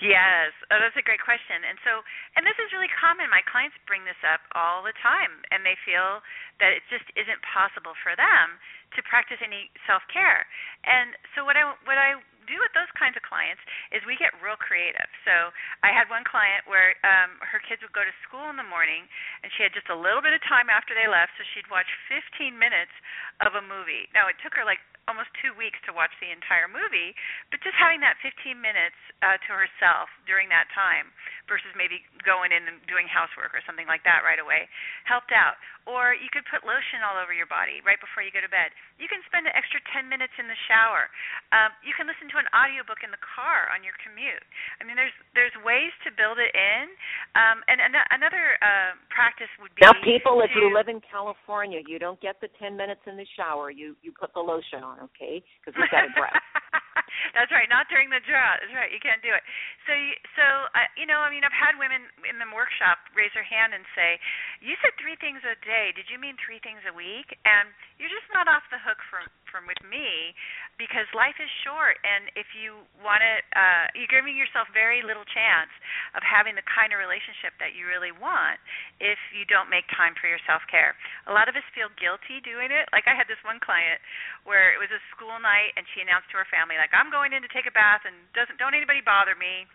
Yes, 0.00 0.54
oh, 0.72 0.80
that's 0.80 0.96
a 0.96 1.04
great 1.04 1.20
question. 1.20 1.60
And 1.60 1.76
so, 1.84 2.00
and 2.38 2.46
this 2.46 2.56
is 2.56 2.72
really 2.72 2.88
common. 2.94 3.28
My 3.28 3.44
clients 3.44 3.76
bring 3.84 4.06
this 4.08 4.16
up 4.24 4.40
all 4.56 4.80
the 4.80 4.96
time, 5.02 5.44
and 5.52 5.60
they 5.60 5.76
feel 5.84 6.24
that 6.62 6.72
it 6.72 6.80
just 6.88 7.04
isn't 7.18 7.42
possible 7.44 7.92
for 8.00 8.16
them 8.16 8.56
to 8.96 9.04
practice 9.04 9.42
any 9.44 9.68
self 9.84 10.00
care. 10.08 10.46
And 10.86 11.12
so, 11.34 11.44
what 11.44 11.58
I 11.58 11.74
what 11.84 11.98
I 12.00 12.16
do 12.46 12.56
with 12.60 12.72
those 12.76 12.90
kinds 12.96 13.16
of 13.18 13.24
clients 13.26 13.60
is 13.90 14.04
we 14.04 14.16
get 14.16 14.32
real 14.40 14.58
creative. 14.58 15.08
So 15.24 15.52
I 15.82 15.90
had 15.90 16.08
one 16.12 16.24
client 16.24 16.64
where 16.68 16.96
um 17.04 17.40
her 17.44 17.60
kids 17.60 17.80
would 17.82 17.96
go 17.96 18.04
to 18.04 18.14
school 18.24 18.48
in 18.52 18.56
the 18.56 18.66
morning 18.66 19.08
and 19.42 19.48
she 19.56 19.64
had 19.64 19.72
just 19.72 19.88
a 19.90 19.96
little 19.96 20.20
bit 20.20 20.32
of 20.36 20.42
time 20.46 20.68
after 20.68 20.92
they 20.96 21.08
left 21.08 21.36
so 21.36 21.42
she'd 21.52 21.68
watch 21.72 21.88
15 22.08 22.54
minutes 22.54 22.94
of 23.42 23.56
a 23.56 23.62
movie. 23.64 24.08
Now 24.12 24.28
it 24.28 24.36
took 24.40 24.54
her 24.56 24.64
like 24.64 24.80
almost 25.08 25.30
2 25.44 25.52
weeks 25.56 25.76
to 25.88 25.92
watch 25.92 26.12
the 26.20 26.30
entire 26.32 26.68
movie, 26.68 27.12
but 27.52 27.60
just 27.60 27.76
having 27.76 28.00
that 28.00 28.16
15 28.24 28.56
minutes 28.58 28.96
uh 29.22 29.36
to 29.44 29.50
herself 29.56 30.08
during 30.28 30.48
that 30.48 30.68
time 30.72 31.12
versus 31.48 31.70
maybe 31.76 32.00
going 32.24 32.50
in 32.52 32.64
and 32.64 32.80
doing 32.88 33.04
housework 33.08 33.52
or 33.52 33.60
something 33.68 33.84
like 33.88 34.00
that 34.08 34.24
right 34.24 34.40
away 34.40 34.64
helped 35.04 35.32
out. 35.32 35.60
Or 35.84 36.16
you 36.16 36.32
could 36.32 36.48
put 36.48 36.64
lotion 36.64 37.04
all 37.04 37.20
over 37.20 37.36
your 37.36 37.44
body 37.44 37.84
right 37.84 38.00
before 38.00 38.24
you 38.24 38.32
go 38.32 38.40
to 38.40 38.48
bed. 38.48 38.72
You 38.96 39.04
can 39.04 39.20
spend 39.28 39.44
an 39.44 39.52
extra 39.52 39.84
10 39.92 40.08
minutes 40.08 40.32
in 40.40 40.48
the 40.48 40.56
shower. 40.64 41.12
Um, 41.52 41.76
you 41.84 41.92
can 41.92 42.08
listen 42.08 42.32
to 42.32 42.40
an 42.40 42.48
audiobook 42.56 43.04
in 43.04 43.12
the 43.12 43.20
car 43.20 43.68
on 43.68 43.84
your 43.84 43.92
commute. 44.00 44.40
I 44.80 44.88
mean, 44.88 44.96
there's 44.96 45.12
there's 45.36 45.52
ways 45.60 45.92
to 46.08 46.10
build 46.16 46.40
it 46.40 46.56
in. 46.56 46.88
Um, 47.36 47.60
and 47.68 47.84
an- 47.84 48.08
another 48.16 48.56
uh, 48.64 48.96
practice 49.12 49.52
would 49.60 49.76
be 49.76 49.84
Now, 49.84 49.92
people, 50.00 50.40
if 50.40 50.56
you 50.56 50.72
live 50.72 50.88
in 50.88 51.04
California, 51.04 51.84
you 51.84 52.00
don't 52.00 52.16
get 52.24 52.40
the 52.40 52.48
10 52.56 52.80
minutes 52.80 53.04
in 53.04 53.20
the 53.20 53.28
shower. 53.36 53.68
You 53.68 53.92
you 54.00 54.08
put 54.16 54.32
the 54.32 54.40
lotion 54.40 54.80
on, 54.80 54.93
okay? 55.10 55.42
Because 55.60 55.74
we've 55.78 55.90
got 55.90 56.06
a 56.06 56.12
drought. 56.14 56.34
That's 57.36 57.50
right. 57.50 57.66
Not 57.66 57.90
during 57.90 58.10
the 58.12 58.22
drought. 58.22 58.62
That's 58.62 58.74
right. 58.74 58.92
You 58.92 59.02
can't 59.02 59.22
do 59.24 59.32
it. 59.32 59.42
So, 59.88 59.92
you, 59.94 60.14
so 60.38 60.44
uh, 60.74 60.88
you 60.94 61.08
know, 61.08 61.22
I 61.24 61.30
mean, 61.30 61.42
I've 61.42 61.54
had 61.54 61.74
women 61.78 62.06
in 62.26 62.38
the 62.38 62.48
workshop 62.52 63.02
raise 63.14 63.32
their 63.34 63.46
hand 63.46 63.74
and 63.74 63.82
say, 63.96 64.18
"You 64.62 64.78
said 64.84 64.94
three 65.00 65.18
things 65.18 65.42
a 65.42 65.58
day. 65.64 65.90
Did 65.94 66.06
you 66.12 66.18
mean 66.20 66.38
three 66.38 66.62
things 66.62 66.82
a 66.86 66.94
week?" 66.94 67.34
And 67.46 67.70
you're 67.98 68.12
just 68.12 68.28
not 68.30 68.46
off 68.46 68.62
the 68.70 68.78
hook 68.78 69.00
from 69.10 69.26
from 69.54 69.70
with 69.70 69.78
me 69.86 70.34
because 70.74 71.06
life 71.14 71.38
is 71.38 71.46
short, 71.62 72.02
and 72.02 72.34
if 72.34 72.50
you 72.58 72.82
want 72.98 73.22
to, 73.22 73.34
uh, 73.54 73.86
you're 73.94 74.10
giving 74.10 74.34
yourself 74.34 74.66
very 74.74 75.06
little 75.06 75.22
chance 75.30 75.70
of 76.18 76.26
having 76.26 76.58
the 76.58 76.66
kind 76.66 76.90
of 76.90 76.98
relationship 76.98 77.54
that 77.62 77.78
you 77.78 77.86
really 77.86 78.10
want 78.10 78.58
if 78.98 79.22
you 79.30 79.46
don't 79.46 79.70
make 79.70 79.86
time 79.94 80.18
for 80.18 80.26
your 80.26 80.42
self 80.42 80.66
care. 80.66 80.98
A 81.30 81.32
lot 81.32 81.46
of 81.46 81.54
us 81.54 81.62
feel 81.70 81.86
guilty 81.94 82.42
doing 82.42 82.74
it. 82.74 82.90
Like 82.90 83.06
I 83.06 83.14
had 83.14 83.30
this 83.30 83.38
one 83.46 83.62
client 83.62 84.02
where 84.42 84.74
it 84.74 84.82
was 84.82 84.90
a 84.90 84.98
school 85.14 85.38
night, 85.38 85.70
and 85.78 85.86
she 85.94 86.02
announced 86.02 86.34
to 86.34 86.42
her 86.42 86.48
family, 86.50 86.74
like, 86.74 86.90
"I'm 86.90 87.14
going 87.14 87.30
in 87.30 87.46
to 87.46 87.50
take 87.54 87.70
a 87.70 87.74
bath, 87.74 88.02
and 88.02 88.18
doesn't 88.34 88.58
don't 88.58 88.74
anybody 88.74 88.98
bother 88.98 89.38
me." 89.38 89.70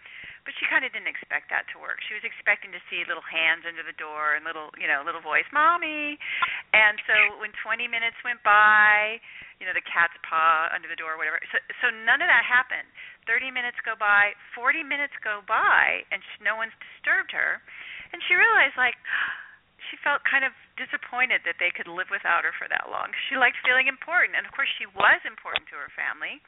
But 0.48 0.56
she 0.56 0.66
kind 0.72 0.88
of 0.88 0.92
didn't 0.96 1.12
expect 1.12 1.52
that 1.52 1.68
to 1.76 1.80
work. 1.80 2.00
She 2.08 2.16
was 2.16 2.24
expecting 2.24 2.72
to 2.72 2.82
see 2.88 3.04
little 3.04 3.26
hands 3.26 3.68
under 3.68 3.84
the 3.84 3.96
door 4.00 4.34
and 4.40 4.48
little, 4.48 4.72
you 4.80 4.88
know, 4.88 5.04
little 5.04 5.22
voice, 5.22 5.48
"Mommy." 5.52 6.18
And 6.74 7.00
so 7.08 7.38
when 7.40 7.52
20 7.64 7.88
minutes 7.88 8.18
went 8.24 8.42
by, 8.44 9.20
you 9.60 9.68
know, 9.68 9.76
the 9.76 9.84
cat's 9.84 10.16
paw 10.24 10.72
under 10.72 10.88
the 10.88 10.96
door, 10.96 11.20
whatever. 11.20 11.40
So, 11.52 11.60
so 11.84 11.88
none 11.92 12.24
of 12.24 12.32
that 12.32 12.48
happened. 12.48 12.88
30 13.28 13.52
minutes 13.52 13.78
go 13.84 13.94
by, 14.00 14.34
40 14.56 14.82
minutes 14.88 15.14
go 15.20 15.44
by, 15.44 16.08
and 16.10 16.24
sh- 16.24 16.42
no 16.42 16.56
one's 16.56 16.74
disturbed 16.80 17.36
her. 17.36 17.60
And 18.16 18.24
she 18.26 18.40
realized, 18.40 18.80
like, 18.80 18.96
she 19.92 20.00
felt 20.00 20.24
kind 20.24 20.48
of 20.48 20.56
disappointed 20.80 21.44
that 21.44 21.60
they 21.60 21.76
could 21.76 21.92
live 21.92 22.08
without 22.08 22.48
her 22.48 22.56
for 22.56 22.72
that 22.72 22.88
long. 22.88 23.12
She 23.28 23.36
liked 23.36 23.60
feeling 23.62 23.92
important, 23.92 24.40
and 24.40 24.48
of 24.48 24.56
course, 24.56 24.72
she 24.80 24.88
was 24.88 25.20
important 25.28 25.68
to 25.70 25.78
her 25.78 25.92
family. 25.92 26.40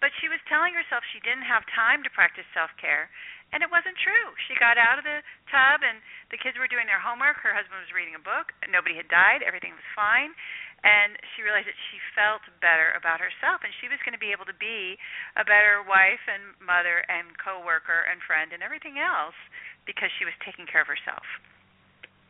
But 0.00 0.16
she 0.16 0.32
was 0.32 0.40
telling 0.48 0.72
herself 0.72 1.04
she 1.12 1.20
didn't 1.20 1.44
have 1.44 1.60
time 1.76 2.00
to 2.08 2.10
practice 2.16 2.48
self 2.56 2.72
care, 2.80 3.12
and 3.52 3.60
it 3.60 3.68
wasn't 3.68 4.00
true. 4.00 4.32
She 4.48 4.56
got 4.56 4.80
out 4.80 4.96
of 4.96 5.04
the 5.04 5.20
tub, 5.52 5.84
and 5.84 6.00
the 6.32 6.40
kids 6.40 6.56
were 6.56 6.70
doing 6.72 6.88
their 6.88 7.02
homework. 7.02 7.36
Her 7.44 7.52
husband 7.52 7.84
was 7.84 7.92
reading 7.92 8.16
a 8.16 8.22
book. 8.22 8.56
Nobody 8.64 8.96
had 8.96 9.12
died. 9.12 9.44
Everything 9.44 9.76
was 9.76 9.84
fine. 9.92 10.32
And 10.80 11.20
she 11.36 11.44
realized 11.44 11.68
that 11.68 11.76
she 11.92 12.00
felt 12.16 12.40
better 12.64 12.96
about 12.96 13.20
herself, 13.20 13.60
and 13.60 13.72
she 13.84 13.92
was 13.92 14.00
going 14.00 14.16
to 14.16 14.22
be 14.22 14.32
able 14.32 14.48
to 14.48 14.56
be 14.56 14.96
a 15.36 15.44
better 15.44 15.84
wife 15.84 16.24
and 16.24 16.56
mother 16.56 17.04
and 17.04 17.36
coworker 17.36 18.08
and 18.08 18.16
friend 18.24 18.56
and 18.56 18.64
everything 18.64 18.96
else 18.96 19.36
because 19.84 20.08
she 20.16 20.24
was 20.24 20.32
taking 20.40 20.64
care 20.64 20.80
of 20.80 20.88
herself. 20.88 21.24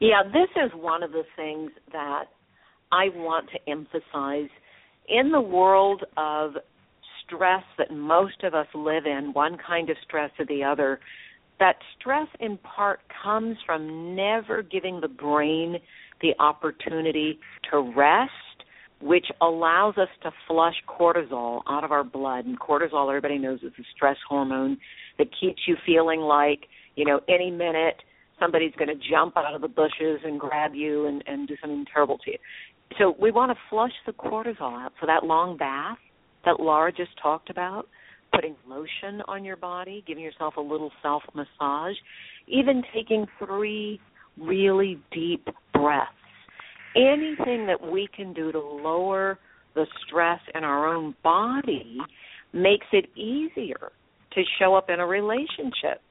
Yeah, 0.02 0.26
this 0.26 0.50
is 0.58 0.74
one 0.74 1.06
of 1.06 1.12
the 1.12 1.22
things 1.38 1.70
that 1.94 2.26
I 2.90 3.14
want 3.14 3.50
to 3.54 3.58
emphasize 3.70 4.50
in 5.06 5.30
the 5.30 5.40
world 5.40 6.02
of 6.16 6.58
stress 7.26 7.62
that 7.78 7.92
most 7.92 8.42
of 8.42 8.54
us 8.54 8.66
live 8.74 9.06
in, 9.06 9.32
one 9.32 9.56
kind 9.58 9.90
of 9.90 9.96
stress 10.02 10.30
or 10.38 10.46
the 10.46 10.64
other, 10.64 10.98
that 11.58 11.76
stress 11.98 12.26
in 12.40 12.58
part 12.58 13.00
comes 13.22 13.56
from 13.64 14.16
never 14.16 14.62
giving 14.62 15.00
the 15.00 15.08
brain 15.08 15.76
the 16.20 16.33
opportunity 16.38 17.38
to 17.70 17.92
rest, 17.96 18.33
which 19.00 19.26
allows 19.40 19.96
us 19.96 20.09
to 20.22 20.30
flush 20.46 20.74
cortisol 20.88 21.62
out 21.68 21.85
of 21.85 21.92
our 21.92 22.04
blood. 22.04 22.44
And 22.44 22.59
cortisol, 22.59 23.09
everybody 23.09 23.38
knows, 23.38 23.61
is 23.61 23.72
a 23.78 23.83
stress 23.94 24.16
hormone 24.28 24.78
that 25.18 25.28
keeps 25.40 25.62
you 25.66 25.76
feeling 25.87 26.20
like, 26.20 26.61
you 26.96 27.04
know, 27.04 27.20
any 27.28 27.50
minute 27.50 27.96
somebody's 28.38 28.72
going 28.78 28.88
to 28.88 29.09
jump 29.11 29.37
out 29.37 29.54
of 29.54 29.61
the 29.61 29.68
bushes 29.68 30.20
and 30.24 30.40
grab 30.40 30.74
you 30.74 31.06
and, 31.06 31.22
and 31.26 31.46
do 31.46 31.54
something 31.61 31.85
terrible 31.92 32.18
to 32.18 32.33
you. 32.33 32.38
So 32.98 33.14
we 33.20 33.30
want 33.30 33.52
to 33.52 33.59
flush 33.68 33.92
the 34.06 34.12
cortisol 34.12 34.85
out. 34.85 34.92
So 35.00 35.06
that 35.06 35.24
long 35.24 35.56
bath 35.56 35.98
that 36.44 36.59
Laura 36.59 36.90
just 36.90 37.11
talked 37.22 37.50
about, 37.50 37.87
putting 38.35 38.56
lotion 38.66 39.22
on 39.28 39.44
your 39.44 39.56
body, 39.56 40.02
giving 40.06 40.24
yourself 40.24 40.54
a 40.56 40.61
little 40.61 40.90
self 41.02 41.22
massage, 41.35 41.94
even 42.48 42.83
taking 42.94 43.26
three 43.38 44.00
really 44.40 44.98
deep 45.12 45.46
breaths. 45.72 46.11
Anything 46.96 47.66
that 47.66 47.81
we 47.81 48.09
can 48.14 48.33
do 48.33 48.50
to 48.53 48.59
lower 48.59 49.38
the 49.74 49.87
stress 50.07 50.40
in 50.55 50.64
our 50.64 50.92
own 50.92 51.14
body 51.22 51.98
makes 52.53 52.87
it 52.92 53.07
easier 53.16 53.92
to 54.33 54.42
show 54.59 54.74
up 54.74 54.90
in 54.90 54.98
a 54.98 55.07
relationship. 55.07 56.03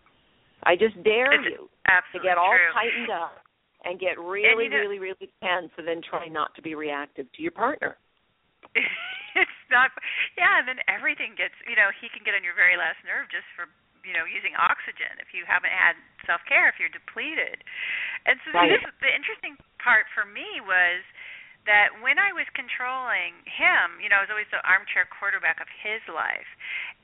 I 0.64 0.76
just 0.76 0.96
dare 1.04 1.34
it's 1.36 1.48
you 1.48 1.68
to 1.88 2.20
get 2.20 2.38
all 2.38 2.52
true. 2.52 2.72
tightened 2.74 3.12
up 3.12 3.44
and 3.84 4.00
get 4.00 4.20
really, 4.20 4.68
and 4.68 4.76
really, 4.76 5.00
really 5.00 5.32
tense 5.40 5.72
and 5.78 5.88
then 5.88 6.02
try 6.04 6.28
not 6.28 6.54
to 6.56 6.62
be 6.62 6.76
reactive 6.76 7.32
to 7.36 7.40
your 7.42 7.56
partner. 7.56 7.96
it's 9.40 9.60
not 9.72 9.92
yeah, 10.36 10.60
and 10.60 10.68
then 10.68 10.84
everything 10.92 11.32
gets 11.40 11.56
you 11.64 11.80
know, 11.80 11.88
he 12.04 12.12
can 12.12 12.28
get 12.28 12.36
on 12.36 12.44
your 12.44 12.56
very 12.60 12.76
last 12.76 13.00
nerve 13.08 13.32
just 13.32 13.48
for 13.56 13.72
you 14.10 14.18
know, 14.18 14.26
using 14.26 14.58
oxygen 14.58 15.22
if 15.22 15.38
you 15.38 15.46
haven't 15.46 15.70
had 15.70 15.94
self 16.26 16.42
care, 16.50 16.66
if 16.66 16.82
you're 16.82 16.90
depleted. 16.90 17.62
And 18.26 18.42
so 18.42 18.58
right. 18.58 18.74
this, 18.74 18.82
the 19.06 19.14
interesting 19.14 19.54
part 19.78 20.10
for 20.18 20.26
me 20.26 20.58
was 20.66 21.06
that 21.70 21.94
when 22.02 22.18
I 22.18 22.34
was 22.34 22.50
controlling 22.58 23.46
him, 23.46 24.02
you 24.02 24.10
know, 24.10 24.18
I 24.18 24.26
was 24.26 24.34
always 24.34 24.50
the 24.50 24.64
armchair 24.66 25.06
quarterback 25.06 25.62
of 25.62 25.70
his 25.70 26.02
life. 26.10 26.50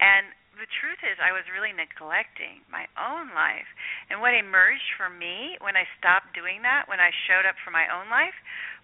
And 0.02 0.34
the 0.58 0.66
truth 0.82 0.98
is 1.06 1.20
I 1.22 1.36
was 1.36 1.46
really 1.52 1.76
neglecting 1.76 2.66
my 2.72 2.90
own 2.98 3.30
life. 3.36 3.68
And 4.10 4.24
what 4.24 4.34
emerged 4.34 4.96
for 4.98 5.12
me 5.12 5.60
when 5.62 5.78
I 5.78 5.86
stopped 6.00 6.34
doing 6.34 6.66
that, 6.66 6.90
when 6.90 7.04
I 7.04 7.14
showed 7.30 7.46
up 7.46 7.60
for 7.62 7.70
my 7.70 7.86
own 7.92 8.10
life, 8.10 8.36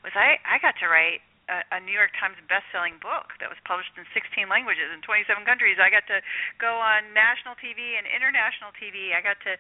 was 0.05 0.13
I 0.13 0.37
I 0.43 0.59
got 0.59 0.75
to 0.83 0.91
write 0.91 1.23
a, 1.49 1.79
New 1.81 1.93
York 1.93 2.13
Times 2.15 2.37
best-selling 2.45 3.01
book 3.01 3.33
that 3.41 3.49
was 3.49 3.57
published 3.65 3.91
in 3.97 4.05
16 4.13 4.47
languages 4.47 4.91
in 4.93 5.01
27 5.03 5.43
countries. 5.43 5.81
I 5.81 5.89
got 5.89 6.05
to 6.07 6.21
go 6.61 6.77
on 6.77 7.11
national 7.11 7.57
TV 7.57 7.97
and 7.97 8.05
international 8.07 8.71
TV. 8.77 9.15
I 9.15 9.23
got 9.23 9.41
to 9.47 9.57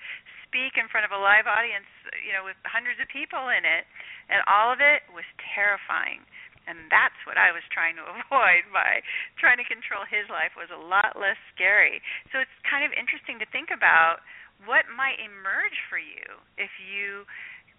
speak 0.47 0.77
in 0.77 0.87
front 0.91 1.03
of 1.07 1.11
a 1.11 1.19
live 1.19 1.49
audience, 1.49 1.89
you 2.21 2.31
know, 2.31 2.45
with 2.45 2.59
hundreds 2.63 3.01
of 3.01 3.07
people 3.11 3.51
in 3.51 3.65
it, 3.65 3.83
and 4.31 4.43
all 4.47 4.71
of 4.71 4.79
it 4.79 5.03
was 5.11 5.25
terrifying 5.39 6.23
and 6.69 6.77
that's 6.93 7.17
what 7.25 7.41
I 7.41 7.49
was 7.49 7.65
trying 7.73 7.97
to 7.97 8.05
avoid 8.21 8.69
by 8.69 9.01
trying 9.41 9.57
to 9.57 9.65
control 9.65 10.05
his 10.05 10.29
life 10.29 10.53
was 10.53 10.69
a 10.69 10.77
lot 10.77 11.17
less 11.17 11.39
scary. 11.53 12.01
So 12.29 12.41
it's 12.41 12.53
kind 12.61 12.85
of 12.85 12.93
interesting 12.93 13.41
to 13.41 13.47
think 13.49 13.73
about 13.73 14.21
what 14.69 14.85
might 14.93 15.17
emerge 15.17 15.77
for 15.89 15.97
you 15.97 16.37
if 16.61 16.69
you 16.77 17.25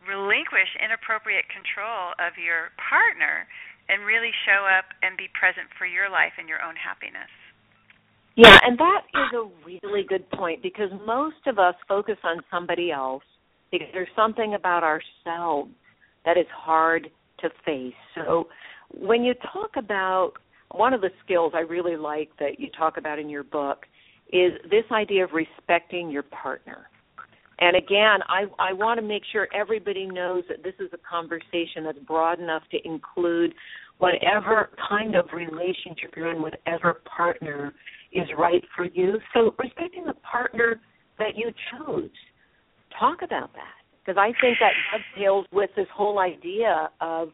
relinquish 0.03 0.75
inappropriate 0.83 1.47
control 1.47 2.11
of 2.19 2.35
your 2.35 2.75
partner 2.75 3.47
and 3.89 4.05
really 4.05 4.31
show 4.47 4.67
up 4.67 4.87
and 5.03 5.17
be 5.17 5.29
present 5.39 5.69
for 5.79 5.87
your 5.87 6.11
life 6.11 6.33
and 6.39 6.49
your 6.49 6.63
own 6.63 6.75
happiness. 6.77 7.31
Yeah, 8.37 8.59
and 8.63 8.79
that 8.79 9.03
is 9.13 9.31
a 9.37 9.45
really 9.67 10.05
good 10.09 10.29
point 10.31 10.63
because 10.63 10.89
most 11.07 11.47
of 11.47 11.59
us 11.59 11.75
focus 11.87 12.17
on 12.25 12.39
somebody 12.51 12.91
else 12.91 13.25
because 13.71 13.89
there's 13.93 14.09
something 14.17 14.55
about 14.55 14.83
ourselves 14.83 15.71
that 16.25 16.39
is 16.39 16.47
hard 16.55 17.11
to 17.41 17.51
face. 17.65 17.95
So 18.15 18.49
when 18.95 19.23
you 19.23 19.35
talk 19.53 19.73
about 19.77 20.33
one 20.71 20.95
of 20.95 21.03
the 21.03 21.11
skills 21.25 21.53
I 21.55 21.61
really 21.61 21.97
like 21.97 22.31
that 22.39 22.59
you 22.59 22.69
talk 22.71 22.97
about 22.97 23.19
in 23.19 23.29
your 23.29 23.43
book 23.43 23.85
is 24.33 24.53
this 24.71 24.85
idea 24.91 25.25
of 25.25 25.31
respecting 25.33 26.11
your 26.11 26.23
partner. 26.23 26.89
And 27.63 27.77
again, 27.77 28.19
I, 28.29 28.47
I 28.59 28.73
want 28.73 28.99
to 28.99 29.07
make 29.07 29.23
sure 29.31 29.47
everybody 29.55 30.05
knows 30.05 30.43
that 30.49 30.65
this 30.65 30.75
is 30.81 30.91
a 30.93 30.99
conversation 30.99 31.85
that's 31.85 31.99
broad 32.01 32.41
enough 32.41 32.65
to 32.73 32.79
include 32.85 33.55
whatever 33.99 34.71
kind 34.89 35.15
of 35.15 35.27
relationship 35.33 36.13
you're 36.17 36.33
in, 36.33 36.43
whatever 36.43 37.03
partner 37.05 37.73
is 38.11 38.27
right 38.37 38.65
for 38.75 38.87
you. 38.87 39.21
So, 39.33 39.55
respecting 39.61 40.07
the 40.07 40.15
partner 40.29 40.81
that 41.21 41.37
you 41.37 41.53
chose. 41.71 42.11
Talk 42.99 43.19
about 43.23 43.53
that. 43.53 43.79
Because 44.05 44.19
I 44.19 44.33
think 44.41 44.59
that 44.59 44.73
dovetails 44.91 45.47
with 45.53 45.71
this 45.77 45.87
whole 45.95 46.19
idea 46.19 46.91
of 47.01 47.29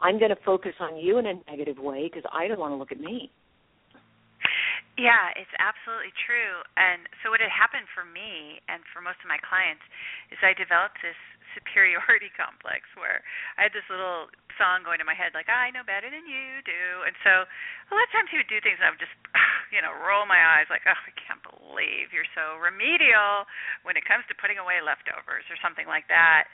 I'm 0.00 0.18
going 0.18 0.30
to 0.30 0.42
focus 0.46 0.72
on 0.80 0.96
you 0.96 1.18
in 1.18 1.26
a 1.26 1.34
negative 1.50 1.76
way 1.76 2.08
because 2.10 2.28
I 2.32 2.48
don't 2.48 2.58
want 2.58 2.72
to 2.72 2.76
look 2.76 2.90
at 2.90 3.00
me. 3.00 3.30
Yeah, 4.98 5.32
it's 5.38 5.52
absolutely 5.58 6.12
true. 6.26 6.62
And 6.76 7.08
so 7.22 7.30
what 7.30 7.40
had 7.40 7.52
happened 7.52 7.86
for 7.94 8.04
me 8.06 8.60
and 8.68 8.82
for 8.92 9.00
most 9.00 9.22
of 9.24 9.28
my 9.30 9.38
clients 9.42 9.82
is 10.30 10.38
I 10.42 10.54
developed 10.54 11.00
this 11.02 11.18
superiority 11.54 12.30
complex 12.40 12.84
where 12.98 13.22
I 13.56 13.70
had 13.70 13.72
this 13.72 13.86
little 13.88 14.28
song 14.60 14.86
going 14.86 15.02
in 15.02 15.06
my 15.06 15.16
head 15.16 15.34
like 15.34 15.50
I 15.50 15.74
know 15.74 15.82
better 15.82 16.06
than 16.10 16.26
you 16.26 16.62
do. 16.62 16.84
And 17.06 17.14
so 17.26 17.46
a 17.46 17.92
lot 17.94 18.06
of 18.06 18.12
times 18.14 18.30
he 18.30 18.38
would 18.38 18.50
do 18.50 18.60
things 18.62 18.78
and 18.78 18.86
I 18.86 18.92
would 18.94 19.02
just 19.02 19.14
you 19.74 19.82
know, 19.82 19.90
roll 20.06 20.22
my 20.22 20.38
eyes 20.38 20.70
like, 20.70 20.86
"Oh, 20.86 20.94
I 20.94 21.12
can't 21.18 21.42
believe 21.42 22.14
you're 22.14 22.28
so 22.38 22.62
remedial 22.62 23.42
when 23.82 23.98
it 23.98 24.06
comes 24.06 24.22
to 24.30 24.34
putting 24.38 24.62
away 24.62 24.78
leftovers 24.78 25.42
or 25.50 25.58
something 25.58 25.90
like 25.90 26.06
that." 26.06 26.46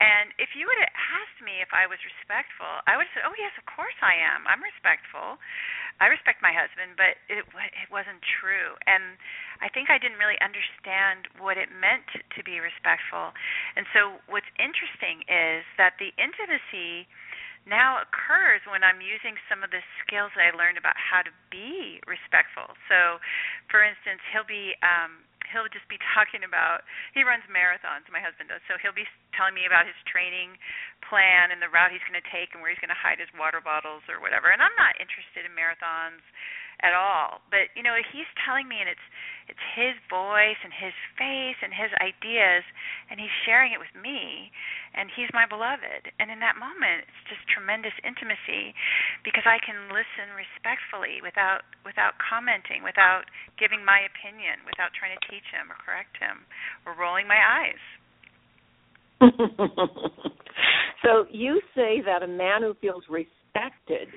And 0.00 0.32
if 0.40 0.56
you 0.56 0.64
would 0.66 0.80
have 0.80 0.94
asked 1.20 1.40
me 1.44 1.60
if 1.60 1.70
I 1.76 1.84
was 1.84 2.00
respectful, 2.00 2.80
I 2.88 2.96
would 2.96 3.06
have 3.06 3.14
said, 3.14 3.26
"Oh, 3.28 3.36
yes, 3.36 3.52
of 3.60 3.68
course 3.68 3.96
I 4.00 4.16
am. 4.16 4.48
I'm 4.48 4.64
respectful. 4.64 5.36
I 6.00 6.08
respect 6.08 6.40
my 6.40 6.56
husband." 6.56 6.96
But 6.96 7.20
it 7.28 7.44
it 7.44 7.88
wasn't 7.92 8.24
true, 8.40 8.72
and 8.88 9.20
I 9.60 9.68
think 9.68 9.92
I 9.92 9.98
didn't 10.00 10.18
really 10.18 10.40
understand 10.40 11.28
what 11.36 11.60
it 11.60 11.68
meant 11.70 12.08
to 12.16 12.40
be 12.42 12.58
respectful. 12.58 13.36
And 13.76 13.84
so, 13.92 14.18
what's 14.42 14.58
interesting 14.58 15.22
is 15.30 15.62
that 15.78 15.94
the 16.02 16.10
intimacy 16.18 17.06
now 17.62 18.02
occurs 18.02 18.58
when 18.66 18.82
I'm 18.82 18.98
using 18.98 19.38
some 19.46 19.62
of 19.62 19.70
the 19.70 19.78
skills 20.02 20.34
that 20.34 20.42
I 20.42 20.50
learned 20.50 20.82
about 20.82 20.98
how 20.98 21.22
to 21.22 21.30
be 21.46 22.02
respectful. 22.10 22.74
So, 22.90 23.22
for 23.70 23.86
instance, 23.86 24.18
he'll 24.34 24.42
be 24.42 24.74
um, 24.82 25.22
he'll 25.54 25.70
just 25.70 25.86
be 25.86 26.02
talking 26.10 26.42
about 26.42 26.82
he 27.14 27.22
runs 27.22 27.46
marathons 27.46 28.08
my 28.08 28.22
husband 28.24 28.48
does 28.48 28.64
so 28.66 28.80
he'll 28.80 28.96
be 28.96 29.04
telling 29.36 29.52
me 29.52 29.68
about 29.68 29.84
his 29.84 29.98
training 30.08 30.56
plan 31.04 31.52
and 31.52 31.60
the 31.60 31.68
route 31.68 31.92
he's 31.92 32.02
going 32.08 32.16
to 32.16 32.30
take 32.32 32.56
and 32.56 32.64
where 32.64 32.72
he's 32.72 32.80
going 32.80 32.94
to 32.94 32.96
hide 32.96 33.20
his 33.20 33.28
water 33.36 33.60
bottles 33.60 34.00
or 34.08 34.16
whatever 34.22 34.48
and 34.48 34.64
i'm 34.64 34.72
not 34.80 34.96
interested 34.96 35.44
in 35.44 35.52
marathons 35.52 36.24
at 36.82 36.94
all. 36.94 37.40
But 37.50 37.70
you 37.74 37.82
know 37.82 37.94
he's 38.10 38.28
telling 38.42 38.66
me 38.66 38.82
and 38.82 38.90
it's 38.90 39.06
it's 39.50 39.62
his 39.74 39.98
voice 40.06 40.58
and 40.62 40.70
his 40.70 40.94
face 41.18 41.58
and 41.62 41.74
his 41.74 41.90
ideas 41.98 42.62
and 43.10 43.18
he's 43.18 43.32
sharing 43.42 43.74
it 43.74 43.80
with 43.82 43.90
me 43.96 44.50
and 44.94 45.10
he's 45.10 45.30
my 45.34 45.46
beloved. 45.46 46.10
And 46.18 46.30
in 46.30 46.38
that 46.42 46.58
moment 46.58 47.06
it's 47.06 47.22
just 47.30 47.42
tremendous 47.50 47.94
intimacy 48.02 48.74
because 49.26 49.46
I 49.46 49.58
can 49.62 49.90
listen 49.90 50.34
respectfully 50.34 51.22
without 51.22 51.66
without 51.82 52.18
commenting 52.20 52.86
without 52.86 53.30
giving 53.58 53.82
my 53.82 54.04
opinion 54.06 54.62
without 54.66 54.94
trying 54.94 55.14
to 55.14 55.22
teach 55.26 55.46
him 55.50 55.70
or 55.70 55.78
correct 55.80 56.18
him 56.18 56.44
or 56.86 56.94
rolling 56.98 57.26
my 57.30 57.38
eyes. 57.38 57.82
So 61.02 61.26
you 61.30 61.60
say 61.74 62.00
that 62.06 62.22
a 62.22 62.28
man 62.28 62.62
who 62.62 62.74
feels 62.80 63.02
respected 63.10 64.08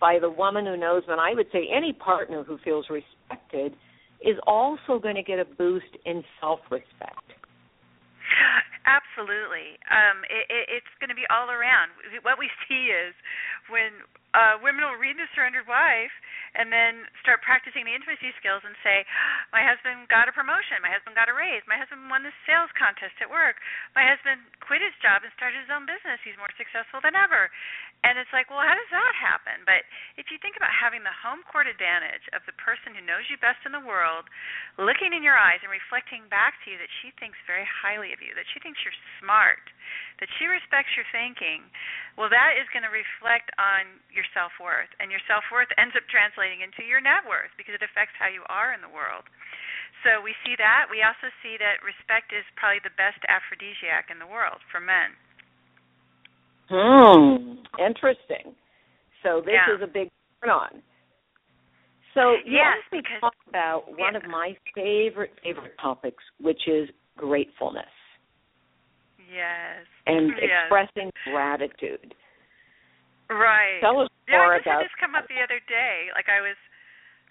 by 0.00 0.18
the 0.18 0.30
woman 0.30 0.66
who 0.66 0.76
knows 0.76 1.02
and 1.08 1.20
I 1.20 1.34
would 1.34 1.46
say 1.52 1.68
any 1.74 1.92
partner 1.92 2.42
who 2.42 2.58
feels 2.58 2.86
respected 2.90 3.74
is 4.20 4.36
also 4.46 4.98
going 5.00 5.14
to 5.14 5.22
get 5.22 5.38
a 5.38 5.44
boost 5.44 5.96
in 6.04 6.24
self 6.40 6.60
respect. 6.70 7.22
Absolutely. 8.88 9.76
Um, 9.92 10.24
it, 10.32 10.48
it, 10.48 10.64
it's 10.80 10.92
going 10.96 11.12
to 11.12 11.18
be 11.18 11.28
all 11.28 11.52
around. 11.52 11.92
What 12.24 12.40
we 12.40 12.48
see 12.64 12.88
is 12.88 13.12
when 13.68 13.92
uh, 14.32 14.56
women 14.60 14.84
will 14.84 14.96
read 14.96 15.20
The 15.20 15.28
Surrendered 15.36 15.68
Wife 15.68 16.12
and 16.56 16.72
then 16.72 17.04
start 17.20 17.44
practicing 17.44 17.84
the 17.84 17.92
intimacy 17.92 18.32
skills 18.40 18.64
and 18.64 18.72
say, 18.80 19.04
My 19.52 19.60
husband 19.60 20.08
got 20.08 20.28
a 20.28 20.32
promotion. 20.32 20.80
My 20.80 20.92
husband 20.92 21.16
got 21.16 21.28
a 21.28 21.36
raise. 21.36 21.60
My 21.68 21.76
husband 21.76 22.08
won 22.08 22.24
the 22.24 22.32
sales 22.48 22.72
contest 22.76 23.16
at 23.20 23.28
work. 23.28 23.60
My 23.92 24.08
husband 24.08 24.40
quit 24.64 24.80
his 24.80 24.96
job 25.04 25.20
and 25.20 25.32
started 25.36 25.60
his 25.60 25.72
own 25.72 25.84
business. 25.84 26.20
He's 26.24 26.36
more 26.40 26.52
successful 26.56 27.04
than 27.04 27.16
ever. 27.16 27.52
And 28.06 28.14
it's 28.14 28.30
like, 28.30 28.46
well, 28.46 28.62
how 28.62 28.78
does 28.78 28.92
that 28.94 29.14
happen? 29.18 29.66
But 29.66 29.82
if 30.14 30.30
you 30.30 30.38
think 30.38 30.54
about 30.54 30.70
having 30.70 31.02
the 31.02 31.12
home 31.12 31.42
court 31.48 31.66
advantage 31.66 32.22
of 32.30 32.46
the 32.46 32.54
person 32.54 32.94
who 32.94 33.02
knows 33.02 33.26
you 33.26 33.40
best 33.42 33.58
in 33.66 33.74
the 33.74 33.82
world, 33.82 34.30
looking 34.78 35.10
in 35.10 35.26
your 35.26 35.34
eyes 35.34 35.58
and 35.66 35.72
reflecting 35.72 36.22
back 36.30 36.62
to 36.62 36.70
you 36.70 36.78
that 36.78 36.92
she 37.02 37.10
thinks 37.18 37.40
very 37.42 37.66
highly 37.66 38.14
of 38.14 38.22
you, 38.22 38.38
that 38.38 38.46
she 38.54 38.62
thinks 38.62 38.77
you're 38.84 38.96
smart, 39.22 39.62
that 40.20 40.28
she 40.38 40.50
respects 40.50 40.92
your 40.98 41.06
thinking, 41.14 41.62
well, 42.18 42.28
that 42.30 42.58
is 42.58 42.66
going 42.74 42.82
to 42.82 42.90
reflect 42.92 43.50
on 43.58 44.02
your 44.10 44.26
self 44.34 44.50
worth. 44.58 44.90
And 44.98 45.10
your 45.10 45.22
self 45.30 45.46
worth 45.54 45.70
ends 45.78 45.94
up 45.94 46.06
translating 46.10 46.66
into 46.66 46.82
your 46.82 46.98
net 46.98 47.22
worth 47.26 47.54
because 47.54 47.78
it 47.78 47.84
affects 47.86 48.18
how 48.18 48.26
you 48.26 48.42
are 48.50 48.74
in 48.74 48.82
the 48.82 48.90
world. 48.90 49.26
So 50.06 50.22
we 50.22 50.34
see 50.46 50.54
that. 50.58 50.86
We 50.90 51.02
also 51.02 51.30
see 51.42 51.58
that 51.58 51.82
respect 51.82 52.30
is 52.34 52.46
probably 52.58 52.82
the 52.82 52.94
best 52.94 53.18
aphrodisiac 53.26 54.10
in 54.10 54.18
the 54.22 54.26
world 54.30 54.62
for 54.70 54.78
men. 54.82 55.14
Hmm. 56.70 57.62
Interesting. 57.78 58.54
So 59.22 59.40
this 59.40 59.54
Yeah. 59.54 59.74
is 59.74 59.82
a 59.82 59.86
big 59.86 60.10
turn 60.42 60.50
on. 60.50 60.82
So 62.14 62.34
Yes, 62.44 62.78
because- 62.90 63.20
talk 63.20 63.34
about 63.48 63.88
one 63.88 64.14
yeah. 64.14 64.18
of 64.18 64.24
my 64.26 64.56
favorite 64.74 65.38
favorite 65.42 65.78
topics, 65.78 66.22
which 66.38 66.66
is 66.68 66.90
gratefulness 67.16 67.90
Yes. 69.28 69.84
and 70.08 70.32
yes. 70.40 70.72
expressing 70.72 71.12
gratitude. 71.28 72.16
Right. 73.28 73.84
Tell 73.84 74.00
us 74.00 74.08
Yeah, 74.24 74.40
more 74.40 74.56
I 74.56 74.64
about 74.64 74.80
this 74.80 74.92
come 74.96 75.12
up 75.12 75.28
the 75.28 75.44
other 75.44 75.60
day. 75.68 76.08
Like 76.16 76.32
I 76.32 76.40
was, 76.40 76.56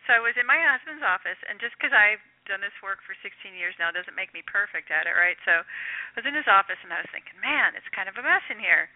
so 0.06 0.14
I 0.14 0.22
was 0.22 0.38
in 0.38 0.46
my 0.46 0.62
husband's 0.62 1.02
office, 1.02 1.42
and 1.50 1.58
just 1.58 1.74
because 1.76 1.92
I've 1.92 2.22
done 2.46 2.62
this 2.62 2.76
work 2.86 3.02
for 3.04 3.18
16 3.20 3.52
years 3.58 3.76
now 3.82 3.90
doesn't 3.92 4.16
make 4.16 4.32
me 4.32 4.46
perfect 4.46 4.94
at 4.94 5.10
it, 5.10 5.18
right? 5.18 5.36
So 5.44 5.66
I 5.66 6.16
was 6.16 6.24
in 6.24 6.38
his 6.38 6.48
office, 6.48 6.80
and 6.86 6.94
I 6.94 7.02
was 7.02 7.10
thinking, 7.12 7.36
man, 7.42 7.74
it's 7.74 7.90
kind 7.92 8.08
of 8.08 8.16
a 8.16 8.24
mess 8.24 8.46
in 8.48 8.62
here. 8.62 8.88